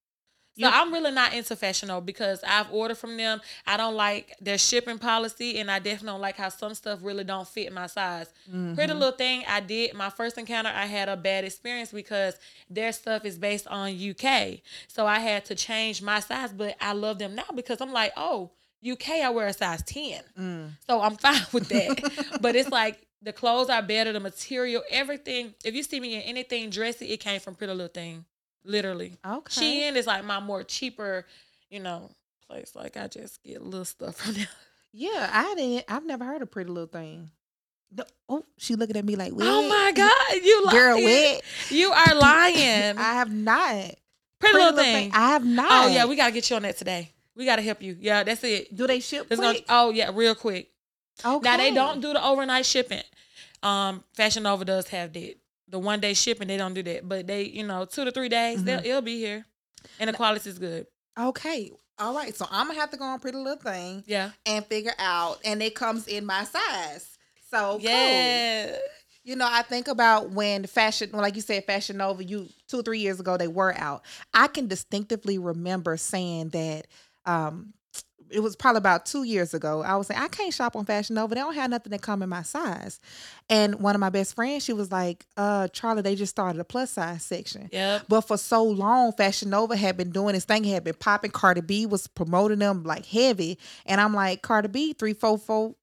So 0.59 0.63
Yeah. 0.63 0.71
I'm 0.73 0.91
really 0.91 1.11
not 1.11 1.35
into 1.35 1.55
Fashion 1.55 1.89
Nova 1.89 2.01
because 2.01 2.43
I've 2.43 2.73
ordered 2.73 2.97
from 2.97 3.19
them. 3.19 3.43
I 3.67 3.77
don't 3.77 3.95
like 3.95 4.35
their 4.41 4.57
shipping 4.57 4.99
policy, 4.99 5.59
and 5.59 5.71
I 5.71 5.81
definitely 5.81 6.07
don't 6.13 6.23
like 6.23 6.37
how 6.39 6.49
some 6.49 6.75
stuff 6.75 7.01
really 7.03 7.25
don't 7.25 7.47
fit 7.47 7.71
my 7.75 7.87
size. 7.89 8.29
Pretty 8.75 8.95
little 8.95 9.13
thing 9.13 9.45
I 9.47 9.61
did 9.61 9.93
my 9.93 10.09
first 10.09 10.39
encounter. 10.39 10.71
I 10.75 10.87
had 10.87 11.11
a 11.11 11.17
bad 11.17 11.45
experience 11.45 11.93
because 11.93 12.39
their 12.71 12.93
stuff 12.93 13.27
is 13.27 13.37
based 13.37 13.67
on 13.67 13.91
UK, 13.91 14.61
so 14.89 15.07
I 15.07 15.19
had 15.19 15.45
to 15.47 15.55
change 15.55 16.01
my 16.01 16.21
size. 16.21 16.53
But 16.53 16.77
I 16.81 16.93
love 16.93 17.19
them 17.19 17.35
now 17.35 17.45
because 17.55 17.83
I'm 17.83 17.93
like, 17.93 18.13
oh, 18.17 18.53
UK, 18.89 19.11
I 19.25 19.29
wear 19.31 19.49
a 19.49 19.53
size 19.53 19.83
ten, 19.83 20.23
Mm. 20.39 20.71
so 20.87 21.03
I'm 21.03 21.17
fine 21.27 21.43
with 21.53 21.69
that. 21.69 22.39
but 22.41 22.57
it's 22.57 22.71
like 22.71 23.06
the 23.27 23.33
clothes 23.33 23.69
are 23.69 23.83
better, 23.83 24.13
the 24.13 24.21
material, 24.21 24.83
everything. 24.89 25.53
If 25.65 25.75
you 25.75 25.83
see 25.83 25.99
me 25.99 26.15
in 26.15 26.23
anything 26.23 26.71
dressy, 26.71 27.07
it 27.07 27.19
came 27.19 27.41
from 27.41 27.57
Pretty 27.57 27.73
Little 27.73 27.89
Thing, 27.93 28.25
literally. 28.65 29.19
Okay. 29.27 29.61
Shein 29.91 29.97
is 29.97 30.07
like 30.07 30.25
my 30.25 30.39
more 30.39 30.63
cheaper, 30.63 31.27
you 31.69 31.81
know, 31.81 32.11
place. 32.49 32.73
Like 32.77 32.97
I 32.97 33.09
just 33.09 33.43
get 33.43 33.61
little 33.63 33.85
stuff 33.85 34.17
from 34.17 34.35
there. 34.35 34.47
Yeah, 34.93 35.29
I 35.33 35.55
didn't. 35.57 35.85
I've 35.89 36.07
never 36.07 36.25
heard 36.25 36.41
of 36.41 36.53
Pretty 36.53 36.71
Little 36.71 36.87
Thing. 36.89 37.31
The- 37.91 38.07
oh, 38.29 38.45
she 38.59 38.77
looking 38.77 38.97
at 38.97 39.05
me 39.05 39.17
like, 39.17 39.33
Oh 39.37 39.69
my 39.69 39.93
God, 39.93 40.45
you 40.45 40.65
lying. 40.67 40.77
girl, 40.79 41.03
wet. 41.03 41.43
You 41.69 41.91
are 41.91 42.15
lying. 42.19 42.97
I 42.97 43.15
have 43.15 43.33
not. 43.35 43.95
Pretty, 44.39 44.55
little 44.57 44.77
thing. 44.77 45.11
I 45.13 45.29
have 45.31 45.45
not. 45.45 45.67
Oh 45.71 45.89
yeah, 45.89 46.05
we 46.07 46.15
gotta 46.15 46.33
get 46.33 46.49
you 46.49 46.57
on 46.57 46.63
that 46.63 46.77
today. 46.77 47.11
We 47.35 47.45
gotta 47.45 47.63
help 47.63 47.83
you. 47.83 47.97
Yeah, 48.01 48.23
that's 48.23 48.45
it. 48.45 48.75
do 48.75 48.87
they 48.87 49.01
ship 49.01 49.29
gonna, 49.29 49.51
quick? 49.53 49.65
oh 49.69 49.91
yeah, 49.91 50.11
real 50.15 50.35
quick. 50.37 50.71
okay. 51.25 51.43
Now 51.45 51.57
they 51.57 51.73
don't 51.73 52.01
do 52.01 52.13
the 52.13 52.25
overnight 52.25 52.67
shipping. 52.67 53.03
Um, 53.63 54.05
Fashion 54.15 54.43
Nova 54.45 54.65
does 54.65 54.89
have 54.89 55.13
that. 55.15 55.35
The 55.69 55.79
one 55.81 55.99
day 56.01 56.15
shipping, 56.15 56.47
they 56.49 56.57
don't 56.57 56.75
do 56.75 56.83
that. 56.85 57.09
But 57.09 57.27
they, 57.27 57.43
you 57.45 57.67
know, 57.67 57.85
two 57.85 58.05
to 58.05 58.13
three 58.13 58.29
days, 58.29 58.63
they'll 58.63 58.79
it'll 58.85 59.03
be 59.03 59.19
here, 59.19 59.45
and 59.99 60.09
the 60.09 60.13
quality 60.13 60.49
is 60.49 60.59
good. 60.59 60.87
Okay. 61.19 61.73
All 61.99 62.15
right. 62.15 62.37
So 62.37 62.47
I'm 62.51 62.69
gonna 62.69 62.79
have 62.79 62.91
to 62.91 62.97
go 62.97 63.05
on 63.05 63.19
Pretty 63.19 63.39
Little 63.39 63.57
Thing 63.57 64.05
Yeah. 64.07 64.31
and 64.45 64.65
figure 64.67 64.95
out, 64.99 65.39
and 65.45 65.61
it 65.63 65.75
comes 65.75 66.07
in 66.07 66.25
my 66.27 66.45
size. 66.45 67.19
So 67.51 67.79
cool. 67.79 67.81
Yeah. 67.91 68.77
You 69.25 69.35
know, 69.35 69.49
I 69.51 69.63
think 69.63 69.89
about 69.89 70.31
when 70.31 70.67
fashion, 70.67 71.11
well, 71.13 71.23
like 71.23 71.35
you 71.35 71.41
said, 71.43 71.65
Fashion 71.65 71.97
Nova, 71.97 72.23
you 72.23 72.49
two 72.69 72.79
or 72.79 72.83
three 72.85 73.01
years 73.01 73.19
ago, 73.19 73.37
they 73.37 73.49
were 73.49 73.75
out. 73.77 74.05
I 74.33 74.47
can 74.47 74.69
distinctively 74.69 75.37
remember 75.39 75.97
saying 75.97 76.51
that 76.51 76.87
um, 77.25 77.73
it 78.31 78.41
was 78.41 78.57
probably 78.57 78.79
about 78.79 79.07
two 79.07 79.23
years 79.23 79.55
ago. 79.55 79.83
I 79.83 79.97
was 79.97 80.09
like, 80.09 80.19
I 80.19 80.29
can't 80.29 80.53
shop 80.53 80.77
on 80.77 80.85
Fashion 80.85 81.15
Nova. 81.15 81.35
They 81.35 81.41
don't 81.41 81.55
have 81.55 81.71
nothing 81.71 81.91
that 81.91 82.03
come 82.03 82.23
in 82.23 82.29
my 82.29 82.43
size. 82.43 83.01
And 83.49 83.77
one 83.77 83.95
of 83.95 84.01
my 84.01 84.11
best 84.11 84.35
friends, 84.35 84.65
she 84.65 84.73
was 84.73 84.91
like, 84.91 85.27
uh, 85.37 85.69
Charlie, 85.69 86.03
they 86.03 86.15
just 86.15 86.31
started 86.31 86.61
a 86.61 86.65
plus 86.65 86.91
size 86.91 87.23
section. 87.23 87.69
Yeah. 87.73 88.01
But 88.09 88.23
for 88.23 88.37
so 88.37 88.65
long, 88.65 89.13
Fashion 89.13 89.51
Nova 89.51 89.77
had 89.77 89.97
been 89.97 90.11
doing 90.11 90.35
this 90.35 90.45
thing, 90.45 90.65
had 90.65 90.85
been 90.85 90.95
popping. 90.95 91.31
Cardi 91.31 91.61
B 91.61 91.87
was 91.87 92.07
promoting 92.07 92.59
them 92.59 92.83
like 92.83 93.07
heavy. 93.07 93.59
And 93.85 94.01
I'm 94.01 94.15
like, 94.15 94.43
Cardi 94.43 94.69
B, 94.69 94.93
three, 94.93 95.15
four, 95.15 95.39
four, 95.39 95.75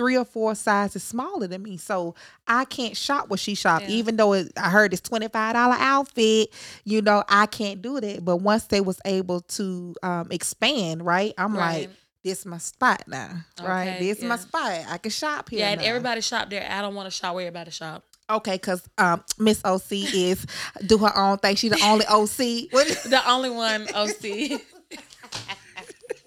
three 0.00 0.16
or 0.16 0.24
four 0.24 0.54
sizes 0.54 1.02
smaller 1.02 1.46
than 1.46 1.62
me. 1.62 1.76
So 1.76 2.14
I 2.48 2.64
can't 2.64 2.96
shop 2.96 3.28
what 3.28 3.38
she 3.38 3.54
shop. 3.54 3.82
Yeah. 3.82 3.88
Even 3.88 4.16
though 4.16 4.32
it, 4.32 4.50
I 4.56 4.70
heard 4.70 4.94
it's 4.94 5.02
$25 5.06 5.30
outfit, 5.54 6.48
you 6.84 7.02
know, 7.02 7.22
I 7.28 7.44
can't 7.44 7.82
do 7.82 8.00
that. 8.00 8.24
But 8.24 8.38
once 8.38 8.64
they 8.64 8.80
was 8.80 8.98
able 9.04 9.42
to 9.42 9.94
um, 10.02 10.28
expand, 10.30 11.04
right? 11.04 11.34
I'm 11.36 11.54
Right. 11.54 11.88
like, 11.88 11.90
this 12.24 12.46
my 12.46 12.56
spot 12.56 13.02
now, 13.06 13.44
right? 13.62 13.88
Okay, 13.88 13.98
This 13.98 14.22
my 14.22 14.36
spot. 14.36 14.84
I 14.88 14.96
can 14.96 15.10
shop 15.10 15.50
here. 15.50 15.58
Yeah, 15.60 15.72
and 15.72 15.82
now. 15.82 15.86
everybody 15.86 16.22
shop 16.22 16.48
there. 16.48 16.66
I 16.70 16.80
don't 16.80 16.94
want 16.94 17.06
to 17.06 17.10
shop 17.10 17.34
where 17.34 17.46
everybody 17.46 17.70
shop. 17.70 18.02
Okay, 18.30 18.54
because 18.54 18.88
um, 18.96 19.22
Miss 19.38 19.60
OC 19.64 19.90
is 19.92 20.46
do 20.86 20.96
her 20.98 21.14
own 21.18 21.36
thing. 21.38 21.56
She 21.56 21.68
the 21.68 21.80
only 21.84 22.06
OC. 22.06 22.70
The 23.10 23.20
only 23.26 23.50
one 23.50 23.86
OC. 23.94 24.62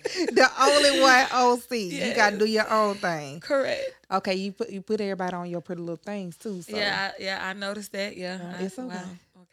the 0.34 0.50
only 0.60 1.02
one 1.02 1.26
OC. 1.32 1.72
You 1.72 2.14
gotta 2.16 2.38
do 2.38 2.46
your 2.46 2.70
own 2.70 2.96
thing. 2.96 3.40
Correct. 3.40 3.82
Okay, 4.12 4.36
you 4.36 4.52
put 4.52 4.70
you 4.70 4.82
put 4.82 5.02
everybody 5.02 5.36
on 5.36 5.50
your 5.50 5.62
pretty 5.62 5.82
little 5.82 5.96
things 5.98 6.38
too. 6.38 6.62
So 6.62 6.76
Yeah, 6.76 7.12
I, 7.18 7.22
yeah, 7.24 7.40
I 7.48 7.54
noticed 7.54 7.92
that. 7.94 8.16
Yeah, 8.18 8.40
I- 8.60 8.64
it's 8.64 8.78
okay. 8.78 8.88
wow, 8.88 9.06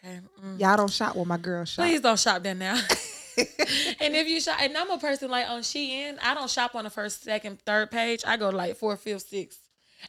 Okay. 0.05 0.21
mm. 0.45 0.61
y'all 0.61 0.77
don't 0.77 0.91
shop 0.91 1.17
where 1.17 1.25
my 1.25 1.37
girl 1.39 1.65
shop. 1.65 1.85
Please 1.85 2.01
don't 2.01 2.19
shop 2.19 2.43
there 2.43 2.55
now. 2.55 2.75
and 3.39 4.17
if 4.17 4.29
you 4.29 4.41
shop, 4.41 4.59
and 4.61 4.77
I'm 4.77 4.91
a 4.91 4.99
person 4.99 5.31
like 5.31 5.49
on 5.49 5.61
Shein, 5.63 6.19
I 6.23 6.35
don't 6.35 6.51
shop 6.51 6.75
on 6.75 6.85
the 6.85 6.91
first, 6.91 7.23
second, 7.23 7.61
third 7.65 7.91
page. 7.91 8.23
I 8.27 8.37
go 8.37 8.51
to 8.51 8.57
like 8.57 8.77
fourth, 8.77 9.01
fifth, 9.01 9.29
sixth. 9.29 9.61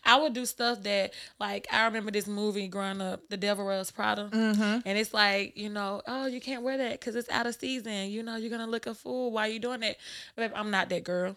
I 0.03 0.19
would 0.19 0.33
do 0.33 0.45
stuff 0.45 0.83
that, 0.83 1.13
like, 1.39 1.67
I 1.71 1.85
remember 1.85 2.11
this 2.11 2.27
movie 2.27 2.67
growing 2.67 3.01
up, 3.01 3.27
The 3.29 3.37
Devil 3.37 3.65
Wears 3.65 3.91
Prada. 3.91 4.29
Mm-hmm. 4.31 4.79
And 4.85 4.97
it's 4.97 5.13
like, 5.13 5.57
you 5.57 5.69
know, 5.69 6.01
oh, 6.07 6.27
you 6.27 6.41
can't 6.41 6.63
wear 6.63 6.77
that 6.77 6.99
because 6.99 7.15
it's 7.15 7.29
out 7.29 7.47
of 7.47 7.55
season. 7.55 8.09
You 8.09 8.23
know, 8.23 8.35
you're 8.35 8.49
going 8.49 8.65
to 8.65 8.69
look 8.69 8.87
a 8.87 8.93
fool. 8.93 9.31
Why 9.31 9.47
you 9.47 9.59
doing 9.59 9.81
that? 9.81 9.97
Babe, 10.35 10.51
I'm 10.55 10.71
not 10.71 10.89
that 10.89 11.03
girl. 11.03 11.35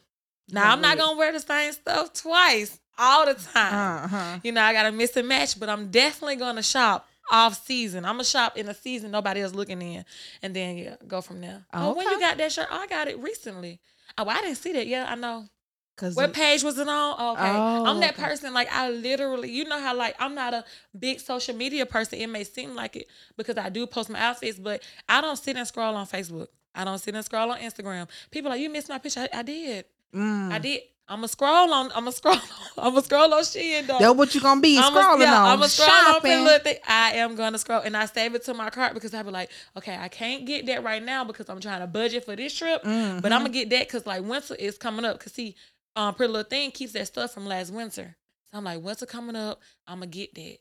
Now, 0.51 0.73
I'm 0.73 0.81
not 0.81 0.99
going 0.99 1.15
to 1.15 1.19
wear 1.19 1.33
the 1.33 1.41
same 1.41 1.73
stuff 1.73 2.13
twice 2.13 2.79
all 2.99 3.27
the 3.27 3.35
time. 3.35 4.05
Uh-huh. 4.05 4.39
You 4.43 4.53
know, 4.53 4.63
I 4.63 4.73
got 4.73 4.83
to 4.85 4.93
miss 4.93 5.17
and 5.17 5.27
match, 5.27 5.59
but 5.59 5.69
I'm 5.69 5.91
definitely 5.91 6.37
going 6.37 6.57
to 6.57 6.63
shop 6.63 7.09
off 7.31 7.65
season. 7.65 8.05
I'm 8.05 8.17
going 8.17 8.25
to 8.25 8.31
shop 8.31 8.57
in 8.59 8.69
a 8.69 8.75
season 8.75 9.11
nobody 9.11 9.41
else 9.41 9.55
looking 9.55 9.81
in. 9.81 10.05
And 10.43 10.55
then, 10.55 10.77
yeah, 10.77 10.97
go 11.09 11.23
from 11.23 11.41
there. 11.41 11.65
Oh, 11.73 11.95
when 11.95 12.07
you 12.07 12.21
got 12.21 12.37
that 12.37 12.53
shirt? 12.53 12.69
Oh, 12.71 12.77
I 12.77 12.87
got 12.87 13.09
it 13.09 13.19
recently. 13.19 13.81
Oh, 14.19 14.29
I 14.29 14.43
didn't 14.43 14.59
see 14.59 14.75
that. 14.75 14.87
Yeah, 14.87 15.07
I 15.09 15.15
know. 15.15 15.49
Cause 15.97 16.17
What 16.17 16.33
page 16.33 16.65
was 16.65 16.77
it 16.79 16.89
on? 16.89 17.17
Oh, 17.19 17.33
okay. 17.35 17.53
Oh, 17.55 17.85
I'm 17.87 18.01
that 18.01 18.15
okay. 18.15 18.25
person. 18.25 18.53
Like 18.53 18.69
I 18.73 18.91
literally, 18.91 19.51
you 19.53 19.65
know 19.65 19.79
how 19.79 19.95
like 19.95 20.17
I'm 20.19 20.35
not 20.35 20.53
a 20.53 20.65
big 20.99 21.21
social 21.21 21.55
media 21.55 21.87
person. 21.87 22.19
It 22.19 22.27
may 22.27 22.43
seem 22.43 22.75
like 22.75 22.97
it 22.97 23.07
because 23.37 23.57
I 23.57 23.69
do 23.69 23.87
post 23.87 24.11
my 24.11 24.19
outfits, 24.19 24.59
but 24.59 24.83
I 25.09 25.21
don't 25.21 25.37
sit 25.37 25.57
and 25.57 25.67
scroll 25.67 25.95
on 25.95 26.07
Facebook. 26.07 26.49
I 26.75 26.85
don't 26.85 26.99
sit 26.99 27.15
and 27.15 27.25
scroll 27.25 27.53
on 27.53 27.59
Instagram. 27.59 28.09
People 28.33 28.51
like 28.51 28.61
you 28.61 28.71
missed 28.71 28.89
my 28.89 28.99
picture. 28.99 29.21
I, 29.21 29.39
I 29.39 29.43
did. 29.43 29.85
mm. 30.13 30.51
I 30.51 30.59
did. 30.59 30.81
I'm 31.07 31.19
gonna 31.19 31.29
scroll 31.29 31.73
on. 31.73 31.87
I'm 31.93 32.05
gonna 32.05 32.13
scroll. 32.13 32.37
I'm 32.79 32.95
gonna 32.95 33.03
scroll 33.03 33.35
on 33.35 33.43
Shein 33.43 33.87
though. 33.87 33.99
That's 33.99 34.15
what 34.15 34.35
you 34.35 34.41
gonna 34.41 34.61
be 34.63 34.79
I'm 34.79 34.91
scrolling 34.91 35.29
on. 35.29 35.51
I'm 35.51 35.59
gonna 35.59 35.69
scroll 35.69 35.89
shopping. 35.89 36.45
look. 36.45 36.65
Thing. 36.65 36.79
I 36.89 37.13
am 37.17 37.37
gonna 37.37 37.59
scroll, 37.59 37.83
and 37.83 37.95
I 37.95 38.07
save 38.07 38.35
it 38.35 38.43
to 38.47 38.55
my 38.55 38.71
cart 38.71 38.95
because 38.95 39.13
I 39.13 39.23
be 39.23 39.31
like, 39.31 39.51
okay, 39.77 39.99
I 40.01 40.09
can't 40.09 40.47
get 40.47 40.65
that 40.67 40.83
right 40.83 41.03
now 41.03 41.23
because 41.23 41.51
I'm 41.51 41.61
trying 41.61 41.81
to 41.81 41.87
budget 41.87 42.25
for 42.25 42.35
this 42.35 42.55
trip, 42.55 42.83
but 42.83 43.33
I'm 43.33 43.43
gonna 43.43 43.51
get 43.51 43.69
that 43.71 43.87
because 43.87 44.07
like 44.07 44.23
winter 44.25 44.55
is 44.55 44.79
coming 44.79 45.05
up. 45.05 45.21
Cause 45.21 45.35
see, 45.35 45.57
um, 45.97 46.15
Pretty 46.15 46.33
Little 46.33 46.49
Thing 46.49 46.71
keeps 46.71 46.93
that 46.93 47.07
stuff 47.07 47.33
from 47.33 47.47
last 47.47 47.73
winter, 47.73 48.17
so 48.51 48.59
I'm 48.59 48.65
like, 48.65 48.83
winter 48.83 49.07
coming 49.07 49.37
up, 49.37 49.61
I'm 49.87 49.99
gonna 49.99 50.07
get 50.07 50.35
that. 50.35 50.59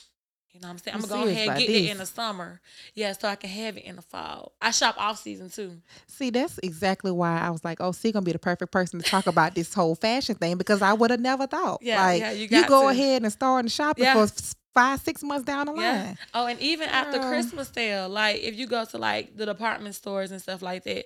You 0.53 0.59
know 0.61 0.67
what 0.67 0.73
I'm 0.73 0.77
saying? 0.77 0.95
I'm 0.95 1.01
gonna 1.01 1.23
go 1.23 1.27
ahead 1.27 1.49
and 1.49 1.57
get 1.57 1.69
it 1.69 1.89
in 1.89 1.97
the 1.97 2.05
summer. 2.05 2.61
Yeah, 2.93 3.13
so 3.13 3.27
I 3.27 3.35
can 3.35 3.49
have 3.49 3.75
it 3.75 3.85
in 3.85 3.95
the 3.95 4.03
fall. 4.03 4.51
I 4.61 4.69
shop 4.69 4.93
off 4.99 5.19
season 5.19 5.49
too. 5.49 5.81
See, 6.05 6.29
that's 6.29 6.59
exactly 6.61 7.11
why 7.11 7.39
I 7.39 7.49
was 7.49 7.65
like, 7.65 7.81
"Oh, 7.81 7.91
C 7.91 8.11
gonna 8.11 8.23
be 8.23 8.33
the 8.33 8.37
perfect 8.39 8.71
person 8.71 9.01
to 9.01 9.09
talk 9.09 9.25
about 9.25 9.55
this 9.55 9.73
whole 9.73 9.95
fashion 9.95 10.35
thing," 10.35 10.57
because 10.57 10.83
I 10.83 10.93
would 10.93 11.09
have 11.09 11.19
never 11.19 11.47
thought. 11.47 11.79
Yeah, 11.81 12.05
like, 12.05 12.19
yeah, 12.21 12.31
you 12.33 12.47
you, 12.51 12.67
go 12.67 12.83
to. 12.83 12.87
ahead 12.89 13.23
and 13.23 13.31
start 13.33 13.69
shopping 13.71 14.03
Yeah. 14.03 14.27
for 14.27 14.31
five, 14.75 15.01
six 15.01 15.23
months 15.23 15.43
down 15.43 15.65
the 15.65 15.71
line. 15.71 15.81
Yeah. 15.81 16.13
Oh, 16.35 16.45
and 16.45 16.59
even 16.59 16.87
after. 16.87 17.19
Christmas 17.19 17.69
sale, 17.69 18.07
like 18.07 18.41
if 18.43 18.55
you 18.55 18.67
go 18.67 18.85
to 18.85 18.97
like 18.99 19.35
the 19.35 19.47
department 19.47 19.95
stores 19.95 20.31
and 20.31 20.39
stuff 20.39 20.61
like 20.61 20.83
that, 20.83 21.05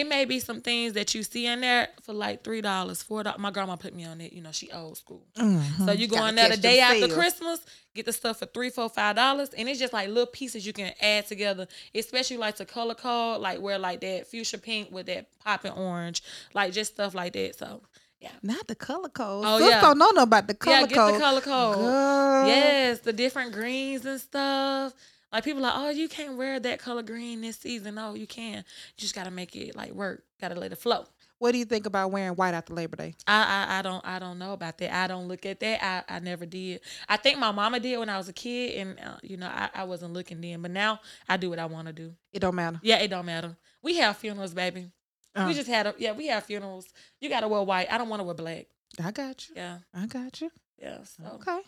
it 0.00 0.08
may 0.08 0.24
be 0.24 0.40
some 0.40 0.60
things 0.60 0.92
that 0.94 1.14
you 1.14 1.22
see 1.22 1.46
in 1.46 1.60
there 1.60 1.88
for 2.02 2.12
like 2.12 2.44
three 2.44 2.60
dollars, 2.60 3.02
four 3.02 3.22
dollars. 3.22 3.38
My 3.40 3.50
grandma 3.50 3.76
put 3.76 3.94
me 3.94 4.04
on 4.04 4.20
it. 4.20 4.32
You 4.32 4.42
know, 4.42 4.52
she 4.52 4.70
old 4.70 4.96
school. 4.98 5.26
Mhm. 5.36 5.86
So 5.86 5.92
you 5.92 6.06
go 6.08 6.24
in 6.26 6.34
there 6.34 6.48
the 6.48 6.56
day 6.56 6.80
after 6.80 7.00
sales. 7.00 7.14
Christmas, 7.14 7.60
get 7.94 8.06
the 8.06 8.12
stuff 8.12 8.38
for 8.38 8.46
three, 8.46 8.70
four, 8.70 8.88
five 8.88 9.16
dollars, 9.16 9.50
and 9.56 9.68
it's 9.68 9.78
just 9.78 9.92
like 9.92 10.08
little 10.08 10.26
pieces 10.26 10.66
you 10.66 10.72
can 10.72 10.92
add 11.00 11.26
together. 11.26 11.66
Especially 11.94 12.36
like 12.36 12.56
the 12.56 12.64
color 12.66 12.94
code, 12.94 13.40
like 13.40 13.60
where 13.60 13.78
like 13.78 14.00
that 14.00 14.26
fuchsia 14.26 14.58
pink 14.58 14.90
with 14.90 15.06
that 15.06 15.26
popping 15.40 15.72
orange, 15.72 16.22
like 16.54 16.72
just 16.72 16.92
stuff 16.94 17.14
like 17.14 17.32
that. 17.34 17.58
So 17.58 17.82
yeah, 18.20 18.30
Not 18.42 18.66
the 18.66 18.74
color 18.74 19.08
code. 19.08 19.44
Oh, 19.46 19.58
Sis 19.58 19.68
yeah. 19.70 19.80
don't 19.80 19.98
know 19.98 20.10
about 20.22 20.48
the 20.48 20.54
color 20.54 20.80
code. 20.86 20.90
yeah, 20.90 20.94
get 20.96 20.96
code. 20.96 21.14
the 21.14 21.18
color 21.20 21.40
code. 21.40 21.76
Girl. 21.76 22.46
Yes, 22.48 22.98
the 23.00 23.12
different 23.12 23.52
greens 23.52 24.04
and 24.04 24.20
stuff. 24.20 24.92
Like 25.32 25.44
people 25.44 25.62
like, 25.62 25.74
oh, 25.76 25.90
you 25.90 26.08
can't 26.08 26.36
wear 26.38 26.58
that 26.58 26.78
color 26.78 27.02
green 27.02 27.40
this 27.42 27.56
season. 27.58 27.96
No, 27.96 28.14
you 28.14 28.26
can. 28.26 28.56
You 28.58 28.62
just 28.96 29.14
gotta 29.14 29.30
make 29.30 29.54
it 29.56 29.76
like 29.76 29.92
work. 29.92 30.22
Gotta 30.40 30.54
let 30.54 30.72
it 30.72 30.76
flow. 30.78 31.04
What 31.38 31.52
do 31.52 31.58
you 31.58 31.64
think 31.66 31.86
about 31.86 32.10
wearing 32.10 32.32
white 32.34 32.54
after 32.54 32.74
Labor 32.74 32.96
Day? 32.96 33.14
I, 33.26 33.66
I 33.68 33.78
I 33.78 33.82
don't 33.82 34.04
I 34.04 34.18
don't 34.18 34.38
know 34.38 34.52
about 34.54 34.78
that. 34.78 34.92
I 34.92 35.06
don't 35.06 35.28
look 35.28 35.46
at 35.46 35.60
that. 35.60 35.84
I, 35.84 36.16
I 36.16 36.18
never 36.18 36.46
did. 36.46 36.80
I 37.08 37.16
think 37.16 37.38
my 37.38 37.52
mama 37.52 37.78
did 37.78 37.98
when 37.98 38.08
I 38.08 38.16
was 38.18 38.28
a 38.28 38.32
kid, 38.32 38.78
and 38.78 38.98
uh, 38.98 39.18
you 39.22 39.36
know 39.36 39.46
I, 39.46 39.68
I 39.74 39.84
wasn't 39.84 40.14
looking 40.14 40.40
then. 40.40 40.62
But 40.62 40.72
now 40.72 40.98
I 41.28 41.36
do 41.36 41.50
what 41.50 41.58
I 41.60 41.66
want 41.66 41.86
to 41.86 41.92
do. 41.92 42.14
It 42.32 42.40
don't 42.40 42.54
matter. 42.56 42.80
Yeah, 42.82 42.98
it 42.98 43.08
don't 43.08 43.26
matter. 43.26 43.56
We 43.82 43.98
have 43.98 44.16
funerals, 44.16 44.52
baby. 44.54 44.90
Uh, 45.36 45.44
We 45.46 45.54
just 45.54 45.68
had 45.68 45.86
a 45.86 45.94
yeah. 45.98 46.12
We 46.12 46.26
have 46.28 46.42
funerals. 46.44 46.88
You 47.20 47.28
gotta 47.28 47.46
wear 47.46 47.62
white. 47.62 47.86
I 47.92 47.98
don't 47.98 48.08
want 48.08 48.20
to 48.20 48.24
wear 48.24 48.34
black. 48.34 48.66
I 49.04 49.10
got 49.12 49.48
you. 49.48 49.54
Yeah, 49.56 49.78
I 49.94 50.06
got 50.06 50.40
you. 50.40 50.50
yeah. 50.82 51.04
So 51.04 51.22
Okay. 51.34 51.60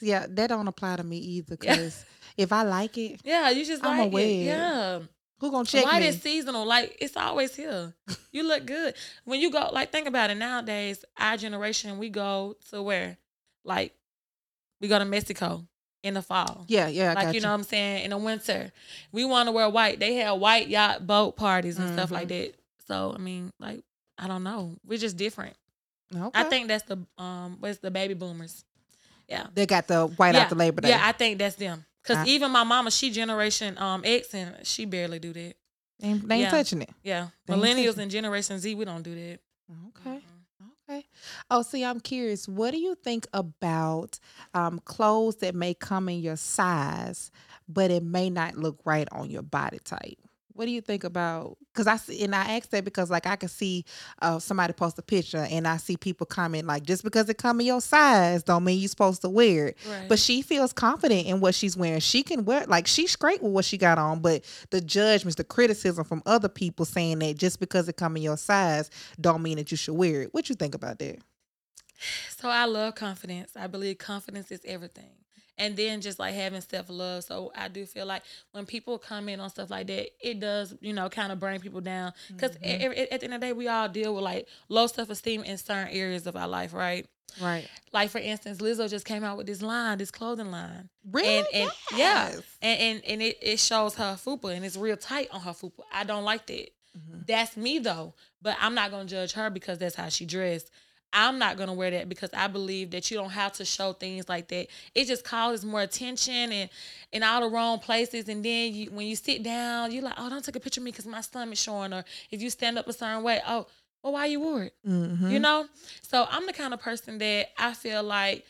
Yeah, 0.00 0.26
that 0.28 0.48
don't 0.48 0.68
apply 0.68 0.96
to 0.96 1.04
me 1.04 1.16
either. 1.18 1.56
Yeah. 1.62 1.76
Cause 1.76 2.04
if 2.36 2.52
I 2.52 2.62
like 2.62 2.96
it, 2.98 3.20
yeah, 3.24 3.50
you 3.50 3.64
just 3.64 3.84
I'ma 3.84 4.04
like 4.04 4.12
wear 4.12 4.26
it. 4.26 4.44
Yeah. 4.44 5.00
who 5.38 5.50
gonna 5.50 5.64
check 5.64 5.84
Why 5.84 6.00
me? 6.00 6.06
is 6.08 6.20
seasonal. 6.20 6.64
Like 6.66 6.96
it's 7.00 7.16
always 7.16 7.54
here. 7.56 7.92
You 8.32 8.46
look 8.46 8.64
good 8.66 8.94
when 9.24 9.40
you 9.40 9.50
go. 9.50 9.70
Like 9.72 9.92
think 9.92 10.06
about 10.08 10.30
it. 10.30 10.36
Nowadays, 10.36 11.04
our 11.18 11.36
generation, 11.36 11.98
we 11.98 12.08
go 12.08 12.56
to 12.70 12.82
where, 12.82 13.16
like, 13.64 13.94
we 14.80 14.88
go 14.88 14.98
to 14.98 15.04
Mexico 15.04 15.64
in 16.02 16.14
the 16.14 16.22
fall. 16.22 16.64
yeah, 16.68 16.88
yeah. 16.88 17.12
Like 17.14 17.26
got 17.26 17.34
you 17.34 17.40
know 17.40 17.48
what 17.48 17.54
I'm 17.54 17.62
saying. 17.62 18.04
In 18.04 18.10
the 18.10 18.18
winter, 18.18 18.72
we 19.12 19.24
want 19.24 19.46
to 19.48 19.52
wear 19.52 19.68
white. 19.68 20.00
They 20.00 20.14
have 20.16 20.38
white 20.38 20.68
yacht 20.68 21.06
boat 21.06 21.36
parties 21.36 21.78
and 21.78 21.92
stuff 21.92 22.10
like 22.10 22.28
Mm-hmm. 22.28 22.44
that. 22.50 22.54
So 22.88 23.12
I 23.14 23.18
mean, 23.18 23.50
like 23.60 23.82
I 24.18 24.26
don't 24.28 24.42
know. 24.42 24.76
We're 24.86 24.98
just 24.98 25.16
different. 25.16 25.56
Okay. 26.14 26.30
I 26.34 26.44
think 26.44 26.68
that's 26.68 26.84
the 26.84 26.98
um, 27.16 27.56
what's 27.60 27.78
the 27.78 27.90
baby 27.90 28.14
boomers. 28.14 28.64
Yeah. 29.32 29.46
they 29.54 29.66
got 29.66 29.88
the 29.88 30.06
white 30.06 30.34
yeah. 30.34 30.42
after 30.42 30.54
Labor 30.54 30.82
Day. 30.82 30.90
Yeah, 30.90 31.00
I 31.02 31.12
think 31.12 31.38
that's 31.38 31.56
them. 31.56 31.84
Cause 32.04 32.26
even 32.26 32.50
my 32.50 32.64
mama, 32.64 32.90
she 32.90 33.10
generation 33.10 33.78
um 33.78 34.02
X 34.04 34.34
and 34.34 34.66
she 34.66 34.84
barely 34.84 35.18
do 35.18 35.32
that. 35.32 35.54
they 36.00 36.08
ain't, 36.08 36.28
they 36.28 36.34
ain't 36.34 36.42
yeah. 36.44 36.50
touching 36.50 36.82
it. 36.82 36.90
Yeah, 37.02 37.28
They 37.46 37.54
millennials 37.54 37.96
and 37.98 38.10
Generation 38.10 38.58
Z, 38.58 38.74
we 38.74 38.84
don't 38.84 39.02
do 39.02 39.14
that. 39.14 39.38
Okay. 39.88 40.16
Mhm. 40.16 40.68
Okay. 40.88 41.06
Oh, 41.50 41.62
see, 41.62 41.84
I'm 41.84 42.00
curious. 42.00 42.48
What 42.48 42.72
do 42.72 42.78
you 42.78 42.94
think 42.96 43.26
about 43.32 44.18
um, 44.52 44.80
clothes 44.84 45.36
that 45.36 45.54
may 45.54 45.74
come 45.74 46.08
in 46.08 46.20
your 46.20 46.36
size, 46.36 47.30
but 47.68 47.90
it 47.90 48.02
may 48.02 48.30
not 48.30 48.56
look 48.56 48.80
right 48.84 49.08
on 49.12 49.30
your 49.30 49.42
body 49.42 49.78
type? 49.84 50.18
What 50.54 50.66
do 50.66 50.70
you 50.70 50.80
think 50.80 51.04
about? 51.04 51.56
Because 51.72 51.86
I 51.86 51.96
see, 51.96 52.22
and 52.22 52.34
I 52.34 52.56
ask 52.56 52.68
that 52.70 52.84
because 52.84 53.10
like 53.10 53.26
I 53.26 53.36
can 53.36 53.48
see 53.48 53.84
uh, 54.20 54.38
somebody 54.38 54.72
post 54.72 54.98
a 54.98 55.02
picture, 55.02 55.46
and 55.50 55.66
I 55.66 55.78
see 55.78 55.96
people 55.96 56.26
comment 56.26 56.66
like, 56.66 56.82
just 56.82 57.04
because 57.04 57.28
it 57.28 57.38
come 57.38 57.60
in 57.60 57.66
your 57.66 57.80
size, 57.80 58.42
don't 58.42 58.64
mean 58.64 58.78
you're 58.78 58.88
supposed 58.88 59.22
to 59.22 59.28
wear 59.28 59.68
it. 59.68 59.78
Right. 59.88 60.08
But 60.08 60.18
she 60.18 60.42
feels 60.42 60.72
confident 60.72 61.26
in 61.26 61.40
what 61.40 61.54
she's 61.54 61.76
wearing. 61.76 62.00
She 62.00 62.22
can 62.22 62.44
wear 62.44 62.66
like 62.66 62.86
she's 62.86 63.16
great 63.16 63.42
with 63.42 63.52
what 63.52 63.64
she 63.64 63.78
got 63.78 63.98
on, 63.98 64.20
but 64.20 64.44
the 64.70 64.80
judgments, 64.80 65.36
the 65.36 65.44
criticism 65.44 66.04
from 66.04 66.22
other 66.26 66.48
people 66.48 66.84
saying 66.84 67.20
that 67.20 67.36
just 67.36 67.60
because 67.60 67.88
it 67.88 67.96
come 67.96 68.16
in 68.16 68.22
your 68.22 68.36
size 68.36 68.90
don't 69.20 69.42
mean 69.42 69.56
that 69.56 69.70
you 69.70 69.76
should 69.76 69.94
wear 69.94 70.22
it. 70.22 70.34
What 70.34 70.48
you 70.48 70.54
think 70.54 70.74
about 70.74 70.98
that? 70.98 71.18
so 72.38 72.48
I 72.48 72.64
love 72.64 72.94
confidence. 72.94 73.52
I 73.56 73.66
believe 73.66 73.98
confidence 73.98 74.50
is 74.50 74.60
everything. 74.64 75.21
And 75.62 75.76
then 75.76 76.00
just 76.00 76.18
like 76.18 76.34
having 76.34 76.60
self 76.60 76.86
love. 76.90 77.24
So 77.24 77.52
I 77.54 77.68
do 77.68 77.86
feel 77.86 78.06
like 78.06 78.22
when 78.52 78.66
people 78.66 78.98
comment 78.98 79.40
on 79.40 79.48
stuff 79.50 79.70
like 79.70 79.86
that, 79.86 80.08
it 80.20 80.40
does, 80.40 80.74
you 80.80 80.92
know, 80.92 81.08
kind 81.08 81.30
of 81.32 81.38
bring 81.38 81.60
people 81.60 81.80
down. 81.80 82.12
Because 82.28 82.56
Mm-hmm. 82.56 82.92
at 83.12 83.20
the 83.20 83.24
end 83.24 83.34
of 83.34 83.40
the 83.40 83.46
day, 83.46 83.52
we 83.52 83.68
all 83.68 83.88
deal 83.88 84.14
with 84.14 84.24
like 84.24 84.48
low 84.68 84.86
self 84.86 85.08
esteem 85.10 85.44
in 85.44 85.56
certain 85.58 85.88
areas 85.94 86.26
of 86.26 86.36
our 86.36 86.48
life, 86.48 86.72
right? 86.74 87.06
Right. 87.40 87.66
Like 87.92 88.10
for 88.10 88.18
instance, 88.18 88.58
Lizzo 88.58 88.90
just 88.90 89.06
came 89.06 89.24
out 89.24 89.38
with 89.38 89.46
this 89.46 89.62
line, 89.62 89.96
this 89.98 90.10
clothing 90.10 90.50
line. 90.50 90.90
Really? 91.10 91.38
And 91.38 91.46
and 91.54 91.70
yeah. 91.96 92.30
And 92.60 92.80
and, 92.80 93.04
and 93.06 93.22
it, 93.22 93.38
it 93.40 93.58
shows 93.58 93.94
her 93.94 94.14
fupa 94.22 94.54
and 94.54 94.64
it's 94.64 94.76
real 94.76 94.96
tight 94.98 95.28
on 95.30 95.40
her 95.40 95.52
fupa. 95.52 95.80
I 95.92 96.04
don't 96.04 96.24
like 96.24 96.46
that. 96.48 96.70
Mhm. 96.98 97.26
That's 97.26 97.56
me 97.56 97.78
though. 97.78 98.14
but 98.42 98.56
I'm 98.60 98.74
not 98.74 98.90
gonna 98.90 99.06
judge 99.06 99.32
her 99.32 99.48
because 99.48 99.78
that's 99.78 99.94
how 99.94 100.08
she 100.10 100.26
dressed. 100.26 100.70
I'm 101.12 101.38
not 101.38 101.56
gonna 101.56 101.74
wear 101.74 101.90
that 101.90 102.08
because 102.08 102.30
I 102.32 102.46
believe 102.46 102.90
that 102.92 103.10
you 103.10 103.16
don't 103.16 103.30
have 103.30 103.52
to 103.54 103.64
show 103.64 103.92
things 103.92 104.28
like 104.28 104.48
that. 104.48 104.68
It 104.94 105.06
just 105.06 105.24
causes 105.24 105.64
more 105.64 105.82
attention 105.82 106.52
and 106.52 106.70
in 107.12 107.22
all 107.22 107.40
the 107.42 107.48
wrong 107.48 107.78
places. 107.78 108.28
And 108.28 108.44
then 108.44 108.74
you, 108.74 108.90
when 108.90 109.06
you 109.06 109.16
sit 109.16 109.42
down, 109.42 109.92
you're 109.92 110.02
like, 110.02 110.14
oh, 110.16 110.30
don't 110.30 110.44
take 110.44 110.56
a 110.56 110.60
picture 110.60 110.80
of 110.80 110.84
me 110.84 110.90
because 110.90 111.06
my 111.06 111.20
stomach's 111.20 111.60
showing. 111.60 111.92
Or 111.92 112.04
if 112.30 112.40
you 112.40 112.50
stand 112.50 112.78
up 112.78 112.88
a 112.88 112.92
certain 112.92 113.22
way, 113.22 113.40
oh, 113.46 113.66
well, 114.02 114.14
why 114.14 114.26
you 114.26 114.40
wore 114.40 114.64
it? 114.64 114.74
Mm-hmm. 114.86 115.30
You 115.30 115.38
know. 115.38 115.66
So 116.02 116.26
I'm 116.30 116.46
the 116.46 116.52
kind 116.52 116.74
of 116.74 116.80
person 116.80 117.18
that 117.18 117.48
I 117.58 117.74
feel 117.74 118.02
like 118.02 118.44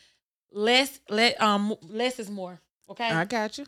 less 0.52 1.00
let 1.08 1.40
um 1.40 1.74
less 1.82 2.18
is 2.18 2.30
more. 2.30 2.60
Okay, 2.88 3.08
I 3.08 3.24
got 3.24 3.58
you. 3.58 3.66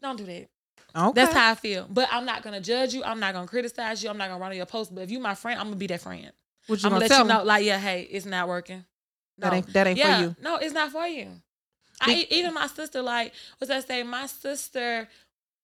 don't 0.00 0.16
do 0.16 0.24
that. 0.24 0.48
Okay. 0.94 1.12
That's 1.14 1.32
how 1.32 1.50
I 1.50 1.54
feel. 1.54 1.86
But 1.88 2.08
I'm 2.12 2.24
not 2.26 2.42
gonna 2.42 2.60
judge 2.60 2.92
you. 2.94 3.02
I'm 3.02 3.18
not 3.18 3.32
gonna 3.32 3.46
criticize 3.46 4.02
you. 4.02 4.10
I'm 4.10 4.18
not 4.18 4.28
gonna 4.28 4.40
run 4.40 4.50
on 4.50 4.56
your 4.56 4.66
post. 4.66 4.94
But 4.94 5.02
if 5.02 5.10
you 5.10 5.20
my 5.20 5.34
friend, 5.34 5.58
I'm 5.58 5.66
gonna 5.66 5.76
be 5.76 5.86
that 5.88 6.00
friend. 6.00 6.32
I'm 6.70 6.78
gonna 6.82 7.00
let 7.00 7.08
tell 7.08 7.22
you 7.22 7.28
know, 7.28 7.42
like, 7.44 7.64
yeah, 7.64 7.78
hey, 7.78 8.02
it's 8.10 8.26
not 8.26 8.48
working. 8.48 8.84
That 9.38 9.52
ain't 9.52 9.72
that 9.72 9.86
ain't 9.86 9.98
yeah, 9.98 10.18
for 10.18 10.22
you. 10.24 10.36
no, 10.42 10.56
it's 10.56 10.74
not 10.74 10.92
for 10.92 11.06
you. 11.06 11.28
I 12.00 12.26
even 12.30 12.54
my 12.54 12.66
sister, 12.66 13.02
like, 13.02 13.32
was 13.60 13.68
that 13.68 13.86
say? 13.86 14.02
My 14.02 14.26
sister, 14.26 15.08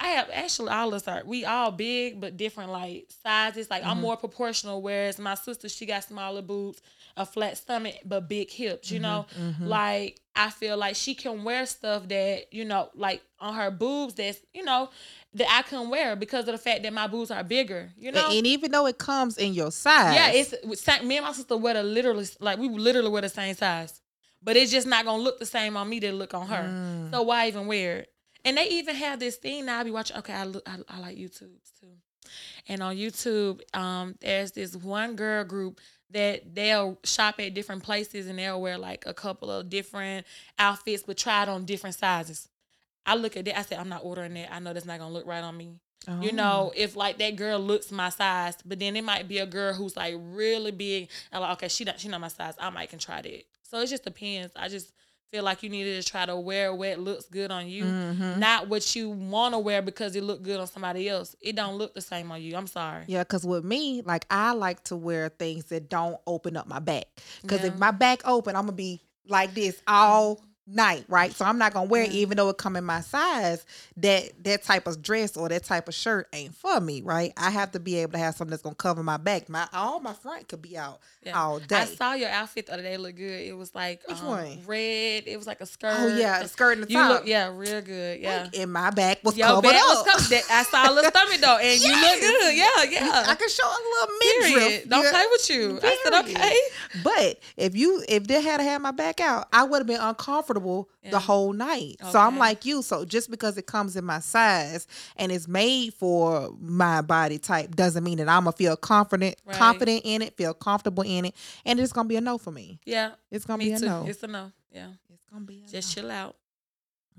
I 0.01 0.07
have 0.09 0.29
actually 0.33 0.71
all 0.71 0.89
of 0.89 0.95
us 0.95 1.09
are 1.09 1.23
we 1.25 1.45
all 1.45 1.73
big 1.73 2.21
but 2.21 2.37
different 2.37 2.71
like 2.71 3.09
sizes. 3.25 3.71
Like 3.71 3.85
I'm 3.85 3.99
Mhm. 3.99 4.03
more 4.03 4.17
proportional, 4.17 4.81
whereas 4.81 5.19
my 5.19 5.35
sister 5.35 5.69
she 5.69 5.87
got 5.87 6.05
smaller 6.05 6.43
boobs, 6.43 6.81
a 7.19 7.27
flat 7.27 7.57
stomach 7.59 7.97
but 8.05 8.29
big 8.29 8.51
hips. 8.51 8.91
You 8.91 9.01
know, 9.01 9.27
Mhm. 9.39 9.67
like 9.67 10.21
I 10.35 10.51
feel 10.51 10.77
like 10.77 10.95
she 10.97 11.15
can 11.15 11.43
wear 11.45 11.67
stuff 11.67 12.09
that 12.09 12.53
you 12.53 12.65
know, 12.65 12.91
like 12.95 13.23
on 13.41 13.55
her 13.55 13.71
boobs 13.71 14.15
that's 14.15 14.39
you 14.55 14.65
know 14.65 14.89
that 15.35 15.47
I 15.51 15.63
couldn't 15.63 15.91
wear 15.91 16.17
because 16.17 16.47
of 16.49 16.53
the 16.53 16.59
fact 16.59 16.83
that 16.85 16.93
my 16.93 17.07
boobs 17.07 17.31
are 17.31 17.45
bigger. 17.45 17.93
You 17.99 18.13
know, 18.13 18.27
and, 18.29 18.39
and 18.39 18.47
even 18.47 18.71
though 18.71 18.87
it 18.87 18.99
comes 18.99 19.37
in 19.37 19.53
your 19.55 19.71
size, 19.71 20.15
yeah, 20.15 20.31
it's 20.31 20.53
me 21.05 21.17
and 21.17 21.27
my 21.27 21.33
sister 21.33 21.57
wear 21.57 21.75
the 21.75 21.83
literally 21.83 22.27
like 22.41 22.59
we 22.59 22.69
literally 22.69 23.11
wear 23.11 23.23
the 23.23 23.29
same 23.29 23.55
size, 23.55 24.01
but 24.43 24.57
it's 24.57 24.71
just 24.71 24.87
not 24.87 25.05
gonna 25.05 25.23
look 25.23 25.39
the 25.39 25.47
same 25.47 25.77
on 25.77 25.89
me 25.89 25.99
that 26.01 26.15
look 26.15 26.35
on 26.35 26.47
her. 26.47 26.63
Mm. 26.63 27.11
So 27.11 27.23
why 27.23 27.49
even 27.49 27.67
wear 27.67 27.99
it? 27.99 28.13
And 28.45 28.57
they 28.57 28.69
even 28.69 28.95
have 28.95 29.19
this 29.19 29.37
thing 29.37 29.67
now. 29.67 29.81
I 29.81 29.83
be 29.83 29.91
watching. 29.91 30.17
Okay, 30.19 30.33
I 30.33 30.45
look. 30.45 30.63
I, 30.69 30.79
I 30.89 31.01
like 31.01 31.17
YouTube's 31.19 31.73
too. 31.81 31.97
And 32.69 32.83
on 32.83 32.97
YouTube, 32.97 33.61
um, 33.77 34.15
there's 34.21 34.53
this 34.53 34.75
one 34.77 35.17
girl 35.17 35.45
group 35.45 35.81
that 36.11 36.55
they'll 36.55 36.99
shop 37.05 37.39
at 37.39 37.55
different 37.55 37.83
places 37.83 38.27
and 38.29 38.39
they'll 38.39 38.61
wear 38.61 38.79
like 38.79 39.05
a 39.07 39.13
couple 39.15 39.51
of 39.51 39.69
different 39.69 40.27
outfits, 40.59 41.03
but 41.07 41.17
try 41.19 41.43
it 41.43 41.49
on 41.49 41.65
different 41.65 41.97
sizes. 41.97 42.49
I 43.05 43.15
look 43.15 43.37
at 43.37 43.45
that. 43.47 43.59
I 43.59 43.63
said, 43.63 43.79
I'm 43.79 43.89
not 43.89 44.05
ordering 44.05 44.35
that. 44.35 44.53
I 44.53 44.59
know 44.59 44.73
that's 44.73 44.87
not 44.87 44.99
gonna 44.99 45.13
look 45.13 45.27
right 45.27 45.43
on 45.43 45.57
me. 45.57 45.75
You 46.23 46.31
Oh. 46.31 46.35
know, 46.35 46.73
if 46.75 46.97
like 46.97 47.19
that 47.19 47.37
girl 47.37 47.59
looks 47.59 47.91
my 47.93 48.09
size, 48.09 48.55
but 48.65 48.79
then 48.79 48.97
it 48.97 49.05
might 49.05 49.29
be 49.29 49.39
a 49.39 49.47
girl 49.47 49.75
who's 49.75 49.97
like 49.97 50.15
really 50.19 50.71
big 50.71 51.11
and 51.33 51.43
like, 51.43 51.53
okay, 51.53 51.69
she 51.69 51.85
not 51.85 52.01
she 52.01 52.09
not 52.09 52.21
my 52.21 52.29
size. 52.29 52.55
I 52.59 52.71
might 52.71 52.89
can 52.89 52.99
try 52.99 53.21
that. 53.21 53.45
So 53.65 53.81
it 53.81 53.89
just 53.89 54.05
depends. 54.05 54.53
I 54.57 54.69
just 54.69 54.93
feel 55.31 55.45
like 55.45 55.63
you 55.63 55.69
needed 55.69 56.03
to 56.03 56.11
try 56.11 56.25
to 56.27 56.37
wear 56.37 56.75
what 56.75 56.99
looks 56.99 57.27
good 57.27 57.51
on 57.51 57.69
you, 57.69 57.85
Mhm. 57.85 58.39
not 58.39 58.69
what 58.69 58.97
you 58.97 59.11
want 59.11 59.55
to 59.55 59.59
wear 59.59 59.83
because 59.83 60.17
it 60.17 60.23
looked 60.23 60.43
good 60.43 60.59
on 60.59 60.67
somebody 60.67 61.09
else. 61.09 61.37
It 61.41 61.55
don't 61.57 61.77
look 61.77 61.95
the 61.95 62.01
same 62.01 62.31
on 62.33 62.41
you. 62.41 62.57
I'm 62.57 62.67
sorry. 62.67 63.05
Yeah, 63.07 63.23
because 63.25 63.45
with 63.45 63.65
me, 63.65 64.03
like 64.03 64.25
I 64.31 64.53
like 64.53 64.85
to 64.85 64.97
wear 64.97 65.29
things 65.29 65.67
that 65.67 65.89
don't 65.91 66.17
open 66.27 66.57
up 66.57 66.67
my 66.67 66.79
back. 66.79 67.05
Because 67.43 67.61
Yeah. 67.61 67.69
if 67.69 67.79
my 67.79 67.91
back 67.91 68.27
open, 68.27 68.57
I'm 68.57 68.63
gonna 68.63 68.73
be 68.73 69.03
like 69.27 69.53
this 69.55 69.83
all 69.87 70.41
night, 70.71 71.05
right? 71.09 71.33
So 71.33 71.45
I'm 71.45 71.59
not 71.59 71.73
gonna 71.73 71.89
wear 71.89 72.03
it, 72.05 72.13
even 72.13 72.37
though 72.37 72.49
it 72.51 72.59
come 72.59 72.77
in 72.77 72.85
my 72.85 73.01
size. 73.01 73.65
That 73.97 74.45
that 74.45 74.63
type 74.63 74.87
of 74.87 75.03
dress 75.03 75.37
or 75.37 75.49
that 75.49 75.65
type 75.65 75.89
of 75.89 75.95
shirt 75.95 76.29
ain't 76.33 76.55
for 76.55 76.81
me, 76.81 77.03
right? 77.03 77.33
I 77.37 77.51
have 77.51 77.73
to 77.73 77.81
be 77.81 77.97
able 77.97 78.13
to 78.13 78.19
have 78.19 78.35
something 78.37 78.51
that's 78.51 78.63
gonna 78.63 78.75
cover 78.77 79.03
my 79.03 79.17
back. 79.17 79.49
My 79.49 79.67
all 79.73 80.01
my 80.01 80.13
front 80.13 80.49
could 80.49 80.63
be 80.63 80.77
out 80.79 81.01
Yeah. 81.25 81.41
all 81.41 81.59
day. 81.59 81.77
I 81.77 81.85
saw 81.87 82.13
your 82.15 82.29
outfit 82.31 82.67
the 82.67 82.75
other 82.75 82.83
day. 82.83 82.97
Look 82.97 83.17
good. 83.17 83.41
It 83.47 83.57
was 83.57 83.75
like 83.75 84.03
Which 84.07 84.21
um, 84.21 84.27
one? 84.27 84.59
red. 84.67 85.25
It 85.27 85.37
was 85.37 85.47
like 85.47 85.61
a 85.61 85.67
skirt. 85.67 85.97
oh 85.99 86.07
yeah, 86.17 86.43
the 86.43 86.49
skirt 86.49 86.73
and 86.79 86.85
the 86.85 86.91
You 86.91 86.99
top. 86.99 87.09
look 87.11 87.27
yeah, 87.27 87.51
real 87.53 87.81
good. 87.81 88.21
Yeah. 88.21 88.49
And 88.57 88.73
my 88.73 88.91
back 88.91 89.19
was 89.25 89.37
Your 89.37 89.49
covered 89.49 89.63
back 89.71 89.81
up. 89.83 90.07
was 90.07 90.29
covered. 90.29 90.43
I 90.51 90.63
saw 90.65 90.91
a 90.91 90.93
little 90.93 91.11
stomach 91.11 91.41
though, 91.41 91.59
and 91.59 91.81
you 91.81 91.91
look 92.01 92.21
good. 92.21 92.57
Yeah, 92.57 92.83
yeah. 92.91 93.25
I 93.27 93.35
can 93.35 93.49
show 93.49 93.67
a 93.67 93.81
little 93.91 94.15
midriff. 94.21 94.55
Period. 94.69 94.89
Don't 94.91 95.05
Yeah. 95.05 95.11
play 95.11 95.25
with 95.31 95.51
you. 95.51 95.81
I 95.83 95.99
said 96.05 96.15
okay. 96.25 96.57
But 97.03 97.39
if 97.57 97.75
you 97.75 98.05
if 98.09 98.27
they 98.27 98.41
had 98.43 98.61
had 98.61 98.81
my 98.83 98.91
back 98.93 99.21
out, 99.21 99.49
I 99.53 99.65
would 99.65 99.79
have 99.79 99.87
been 99.87 100.01
uncomfortable 100.01 100.58
Yeah. 101.03 101.11
the 101.11 101.19
whole 101.19 101.53
night. 101.53 101.97
So 102.11 102.19
I'm 102.19 102.39
like 102.39 102.65
you. 102.65 102.83
So 102.83 103.05
just 103.05 103.31
because 103.31 103.57
it 103.59 103.67
comes 103.67 103.97
in 103.97 104.05
my 104.05 104.21
size 104.21 104.87
and 105.17 105.31
it's 105.33 105.49
made 105.49 105.95
for 105.95 106.51
my 106.61 107.01
body 107.03 107.39
type 107.39 107.75
doesn't 107.75 108.05
mean 108.05 108.19
that 108.19 108.29
I'm 108.29 108.45
gonna 108.45 108.53
feel 108.53 108.77
confident 108.77 109.37
Right. 109.45 109.57
confident 109.57 110.03
in 110.05 110.23
it, 110.23 110.37
feel 110.37 110.55
comfortable 110.55 111.05
in 111.05 111.25
it, 111.27 111.35
and 111.65 111.79
it's 111.81 111.93
gonna 111.93 112.09
be 112.09 112.17
a 112.17 112.21
no 112.21 112.39
for 112.39 112.51
me. 112.51 112.79
Yeah, 112.85 113.13
It's 113.31 113.45
gonna 113.45 113.59
me 113.59 113.67
be 113.67 113.73
a 113.73 113.79
too. 113.81 113.87
no. 113.87 114.05
It's 114.07 114.23
a 114.23 114.27
no. 114.27 114.53
Yeah, 114.71 114.89
It's 115.13 115.25
gonna 115.31 115.45
be 115.45 115.65
a 115.67 115.71
just 115.71 115.97
no. 115.97 116.03
chill 116.03 116.11
out. 116.11 116.37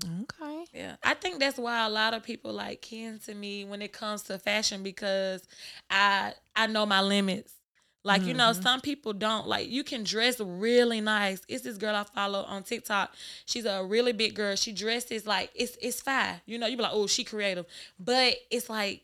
Okay. 0.04 0.64
Yeah, 0.72 0.96
I 1.02 1.12
think 1.14 1.40
that's 1.40 1.58
why 1.58 1.84
a 1.84 1.90
lot 1.90 2.14
of 2.14 2.22
people 2.22 2.52
like 2.54 2.80
kin 2.80 3.18
to 3.26 3.34
me 3.34 3.66
when 3.66 3.82
it 3.82 3.92
comes 3.92 4.22
to 4.24 4.38
fashion 4.38 4.82
because 4.82 5.42
I 5.90 6.32
I 6.56 6.66
know 6.68 6.86
my 6.86 7.02
limits. 7.02 7.52
Like 8.02 8.26
you 8.26 8.32
know, 8.32 8.50
Mhm. 8.52 8.62
some 8.62 8.80
people 8.80 9.12
don't 9.12 9.46
like. 9.46 9.68
You 9.68 9.84
can 9.84 10.04
dress 10.04 10.40
really 10.40 11.00
nice. 11.02 11.42
It's 11.48 11.64
this 11.64 11.76
girl 11.76 11.94
I 11.94 12.04
follow 12.04 12.44
on 12.44 12.62
TikTok. 12.62 13.14
She's 13.44 13.66
a 13.66 13.84
really 13.84 14.12
big 14.12 14.34
girl. 14.34 14.56
She 14.56 14.72
dresses 14.72 15.26
like 15.26 15.50
it's 15.54 15.76
it's 15.82 16.00
fine. 16.00 16.40
You 16.46 16.58
know, 16.58 16.66
you 16.66 16.76
be 16.76 16.82
like, 16.82 16.92
oh, 16.94 17.06
she 17.06 17.24
creative, 17.24 17.66
but 17.98 18.36
it's 18.50 18.70
like, 18.70 19.02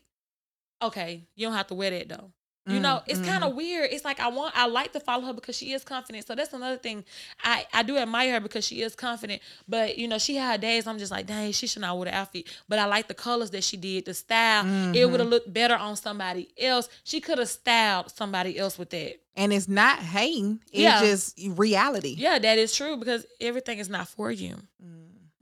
okay, 0.81 1.23
you 1.35 1.45
don't 1.47 1.55
have 1.55 1.67
to 1.67 1.75
wear 1.75 1.91
that 1.91 2.09
though. 2.09 2.31
You 2.69 2.79
know, 2.81 3.01
it's 3.07 3.19
kind 3.21 3.43
mhm. 3.43 3.49
of 3.49 3.55
weird. 3.55 3.89
It's 3.91 4.03
like 4.03 4.19
I 4.19 4.27
want, 4.27 4.53
I 4.57 4.67
like 4.67 4.91
to 4.93 4.99
follow 4.99 5.25
her 5.27 5.33
because 5.33 5.55
she 5.55 5.71
is 5.73 5.83
confident. 5.83 6.27
So 6.27 6.35
that's 6.35 6.51
another 6.53 6.77
thing. 6.77 7.05
I 7.43 7.65
I 7.73 7.83
do 7.83 7.97
admire 7.97 8.33
her 8.33 8.39
because 8.41 8.65
she 8.65 8.81
is 8.81 8.93
confident. 8.95 9.41
But 9.67 9.97
you 9.97 10.07
know, 10.07 10.17
she 10.17 10.35
had 10.35 10.59
days 10.61 10.85
I'm 10.87 10.97
just 10.97 11.11
like, 11.11 11.27
dang, 11.27 11.51
she 11.53 11.65
should 11.67 11.81
not 11.81 11.97
wear 11.97 12.05
the 12.05 12.15
outfit. 12.15 12.45
But 12.67 12.79
I 12.79 12.85
like 12.85 13.07
the 13.07 13.13
colors 13.13 13.51
that 13.51 13.63
she 13.63 13.77
did, 13.77 14.05
the 14.05 14.13
style. 14.13 14.65
It 14.65 14.67
Mm-hmm. 14.67 15.11
would 15.11 15.19
have 15.21 15.29
looked 15.29 15.53
better 15.53 15.75
on 15.75 15.95
somebody 15.95 16.49
else. 16.59 16.89
She 17.03 17.21
could 17.21 17.37
have 17.37 17.49
styled 17.49 18.11
somebody 18.11 18.57
else 18.59 18.77
with 18.77 18.89
that. 18.89 19.15
And 19.35 19.53
it's 19.53 19.67
not 19.69 19.99
hating. 19.99 20.59
It's 20.71 20.81
Yeah. 20.81 20.99
just 20.99 21.39
reality. 21.55 22.15
Yeah, 22.17 22.39
that 22.39 22.57
is 22.57 22.75
true 22.75 22.97
because 22.97 23.25
everything 23.39 23.77
is 23.79 23.87
not 23.89 24.07
for 24.07 24.29
you. 24.31 24.55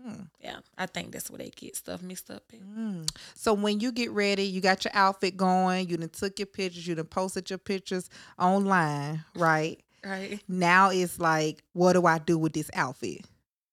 Mhm. 0.06 0.28
Yeah, 0.42 0.58
I 0.78 0.86
think 0.86 1.12
that's 1.12 1.30
where 1.32 1.40
they 1.40 1.50
get 1.50 1.76
stuff 1.76 2.02
mixed 2.02 2.30
up. 2.30 2.44
In. 2.54 2.60
Mm. 3.06 3.18
So 3.36 3.54
when 3.54 3.80
you 3.80 3.92
get 3.92 4.12
ready, 4.12 4.44
you 4.44 4.62
got 4.62 4.84
your 4.86 4.92
outfit 4.94 5.36
going, 5.38 5.90
you 5.90 5.98
done 5.98 6.10
took 6.10 6.38
your 6.40 6.46
pictures, 6.46 6.86
you 6.88 6.96
done 6.96 7.06
posted 7.06 7.50
your 7.50 7.60
pictures 7.60 8.10
online, 8.40 9.24
right? 9.36 9.80
Right. 10.06 10.40
Now 10.48 10.92
it's 10.92 11.20
like, 11.20 11.64
what 11.74 11.94
do 11.94 12.06
I 12.06 12.20
do 12.20 12.38
with 12.38 12.54
this 12.54 12.70
outfit? 12.76 13.22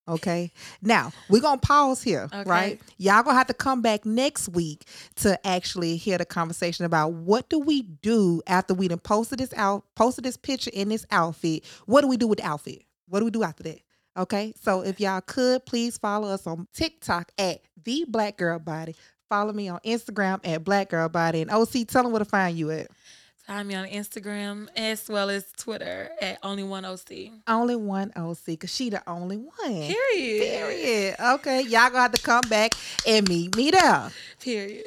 Okay. 0.08 0.50
Now 0.80 1.12
we're 1.28 1.42
gonna 1.42 1.60
pause 1.60 2.02
here, 2.02 2.26
Okay. 2.34 2.48
right? 2.48 2.80
Y'all 2.96 3.22
gonna 3.22 3.36
have 3.36 3.48
to 3.48 3.54
come 3.54 3.82
back 3.82 4.06
next 4.06 4.48
week 4.48 4.86
to 5.16 5.38
actually 5.46 5.96
hear 5.96 6.16
the 6.16 6.24
conversation 6.24 6.86
about 6.86 7.12
what 7.12 7.50
do 7.50 7.58
we 7.58 7.82
do 7.82 8.40
after 8.46 8.72
we 8.72 8.88
done 8.88 8.98
posted 8.98 9.40
this 9.40 9.52
out, 9.58 9.84
posted 9.94 10.24
this 10.24 10.38
picture 10.38 10.70
in 10.72 10.88
this 10.88 11.04
outfit. 11.10 11.66
What 11.84 12.00
do 12.00 12.08
we 12.08 12.16
do 12.16 12.26
with 12.26 12.38
the 12.38 12.46
outfit? 12.46 12.82
What 13.08 13.18
do 13.18 13.26
we 13.26 13.30
do 13.30 13.42
after 13.42 13.62
that? 13.64 13.80
Okay. 14.16 14.54
So 14.60 14.82
if 14.82 15.00
y'all 15.00 15.20
could 15.20 15.64
please 15.66 15.98
follow 15.98 16.28
us 16.28 16.46
on 16.46 16.66
TikTok 16.72 17.32
at 17.38 17.60
the 17.84 18.04
Black 18.08 18.36
Girl 18.36 18.58
Body. 18.58 18.94
Follow 19.28 19.52
me 19.52 19.68
on 19.68 19.80
Instagram 19.84 20.40
at 20.44 20.62
Black 20.62 20.90
Girl 20.90 21.08
Body. 21.08 21.40
And 21.42 21.50
OC, 21.50 21.86
tell 21.86 22.02
them 22.02 22.12
where 22.12 22.18
to 22.18 22.24
find 22.24 22.56
you 22.56 22.70
at. 22.70 22.88
Find 23.46 23.66
me 23.66 23.74
on 23.74 23.88
Instagram 23.88 24.68
as 24.76 25.08
well 25.08 25.28
as 25.28 25.50
Twitter 25.56 26.10
at 26.20 26.38
only 26.42 26.62
one 26.62 26.84
OC. 26.84 27.32
Only 27.48 27.74
one 27.74 28.12
OC, 28.14 28.38
because 28.46 28.72
she 28.72 28.88
the 28.88 29.02
only 29.10 29.36
one. 29.36 29.50
Period. 29.64 29.96
Period. 30.42 31.16
Okay. 31.18 31.62
Y'all 31.62 31.88
gonna 31.88 32.02
have 32.02 32.12
to 32.12 32.22
come 32.22 32.42
back 32.48 32.74
and 33.06 33.28
meet 33.28 33.56
me 33.56 33.72
there. 33.72 34.10
Period. 34.38 34.86